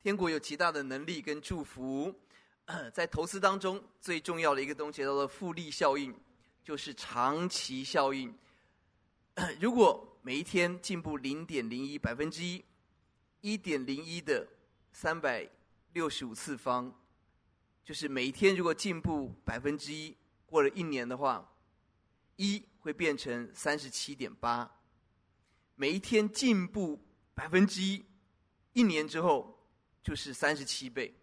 [0.00, 2.14] 天国有极大的能力跟祝福，
[2.92, 6.14] 在投资当中最重要的一个东西叫做复利效应，
[6.62, 8.32] 就是长期效应。
[9.60, 12.62] 如果每一天进步零点零一百分之一，
[13.40, 14.46] 一点零一的
[14.92, 15.48] 三百
[15.94, 16.94] 六十五次方，
[17.82, 20.14] 就是每一天如果进步百分之一。
[20.44, 21.50] 过了一年的话，
[22.36, 24.70] 一会变成三十七点八，
[25.76, 27.02] 每一天进步
[27.32, 28.04] 百分之一，
[28.74, 29.66] 一年之后
[30.02, 31.14] 就是三十七倍。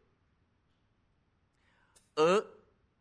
[2.16, 2.44] 而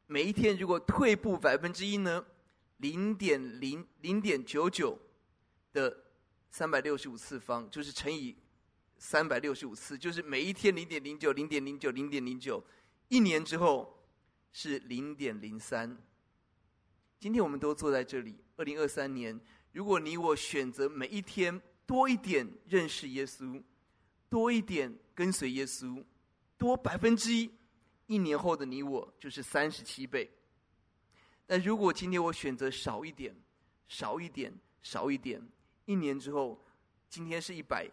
[0.07, 2.26] 每一天如果退步百分之一呢，
[2.76, 4.98] 零点零零点九九
[5.75, 5.95] 的
[6.49, 8.35] 三百六十五次方，就是乘以
[8.97, 12.64] 三百六十五次，就是每一天零点零九零点零九零点零九，
[13.09, 14.03] 一年之后
[14.53, 15.95] 是零点零三。
[17.18, 18.39] 今天我们都坐在这里。
[18.57, 19.39] 二零二三年，
[19.72, 23.61] 如果你我选择每一天多一点认识耶稣，
[24.29, 26.05] 多一点跟随耶稣，
[26.57, 27.51] 多百分之一，
[28.07, 30.31] 一年后的你我就是三十七倍。
[31.47, 33.35] 但如果今天我选择少一点，
[33.89, 34.53] 少一点，
[34.83, 35.43] 少一点，
[35.85, 36.59] 一年之后，
[37.09, 37.87] 今天是一百，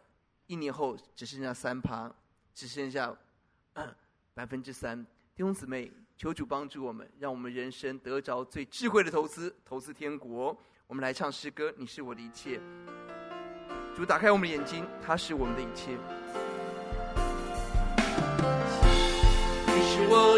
[0.48, 2.14] 一年后只剩下三趴，
[2.54, 3.16] 只剩下
[4.34, 5.02] 百分之三。
[5.36, 5.92] 弟兄姊妹。
[6.18, 10.56] 求主帮助我们，让我们人生得着最智慧的投资，投资天国。
[10.86, 12.62] 我们来唱诗歌，你是我的一切。
[13.96, 15.98] 主打开我们的眼睛，他是我们的一切。
[19.66, 20.38] 你是我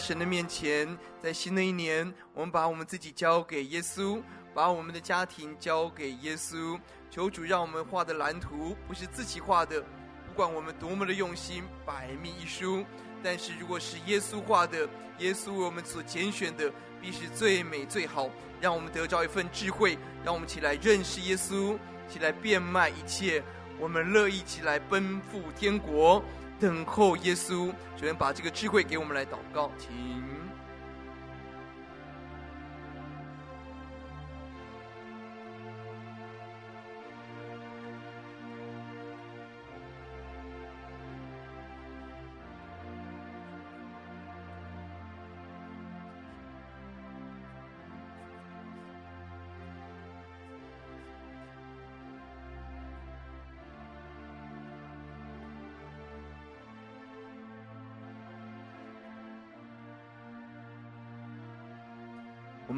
[0.00, 4.20] 神的面前，在新的一年，我们把我们自己交给耶稣，
[4.54, 6.80] 把我们的家庭交给耶稣。
[7.10, 9.80] 求主让我们画的蓝图不是自己画的，
[10.26, 12.84] 不管我们多么的用心，百密一疏。
[13.22, 14.88] 但是如果是耶稣画的，
[15.18, 18.30] 耶稣为我们所拣选的，必是最美最好。
[18.60, 21.78] 让我们得着一份智慧，让我们起来认识耶稣，
[22.08, 23.42] 起来变卖一切。
[23.78, 26.22] 我们乐意起来奔赴天国，
[26.60, 27.72] 等候耶稣。
[27.96, 30.39] 主人把这个智慧给我们来祷告，请。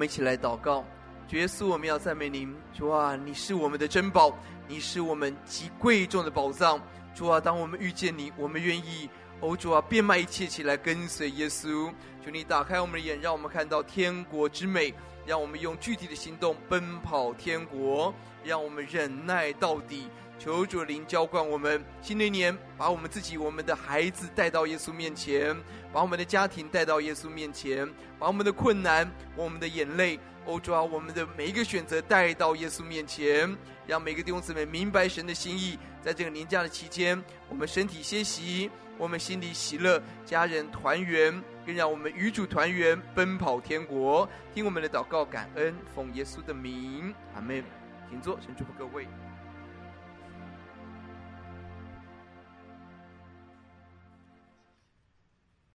[0.03, 0.85] 们一起来祷告，
[1.29, 2.53] 主耶稣，我们要赞美您。
[2.75, 4.37] 主啊，你是我们的珍宝，
[4.67, 6.81] 你是我们极贵重的宝藏。
[7.15, 11.89] 主啊，当我们遇见你，我们愿意，哦，主啊，变卖一切起来跟随耶稣。
[12.25, 14.93] 求你打开我们的眼，让我们看到天国之美，
[15.25, 20.09] 让我们用具体的行动奔跑天国，让我们忍耐到底。
[20.43, 25.57] 求主灵浇灌我们，新的一年，把我们自己、我们的孩子带到耶稣面前，
[25.93, 27.89] 把我们的家庭带到耶稣面前，
[28.19, 35.79] 把我们的困难、我们的眼泪，哦，主啊，我们的每一个选择带到耶稣面前，让每个弟兄姊妹明白神的心意。
[36.03, 38.69] 在这个年假的期间，我们身体歇息，
[38.99, 44.29] 我们心里喜乐，家人团圆，更让我们与主团圆，奔跑天国。
[44.53, 47.63] 听我们的祷告，感恩，奉耶稣的名，阿门。
[48.11, 49.07] 请坐，神祝福各位。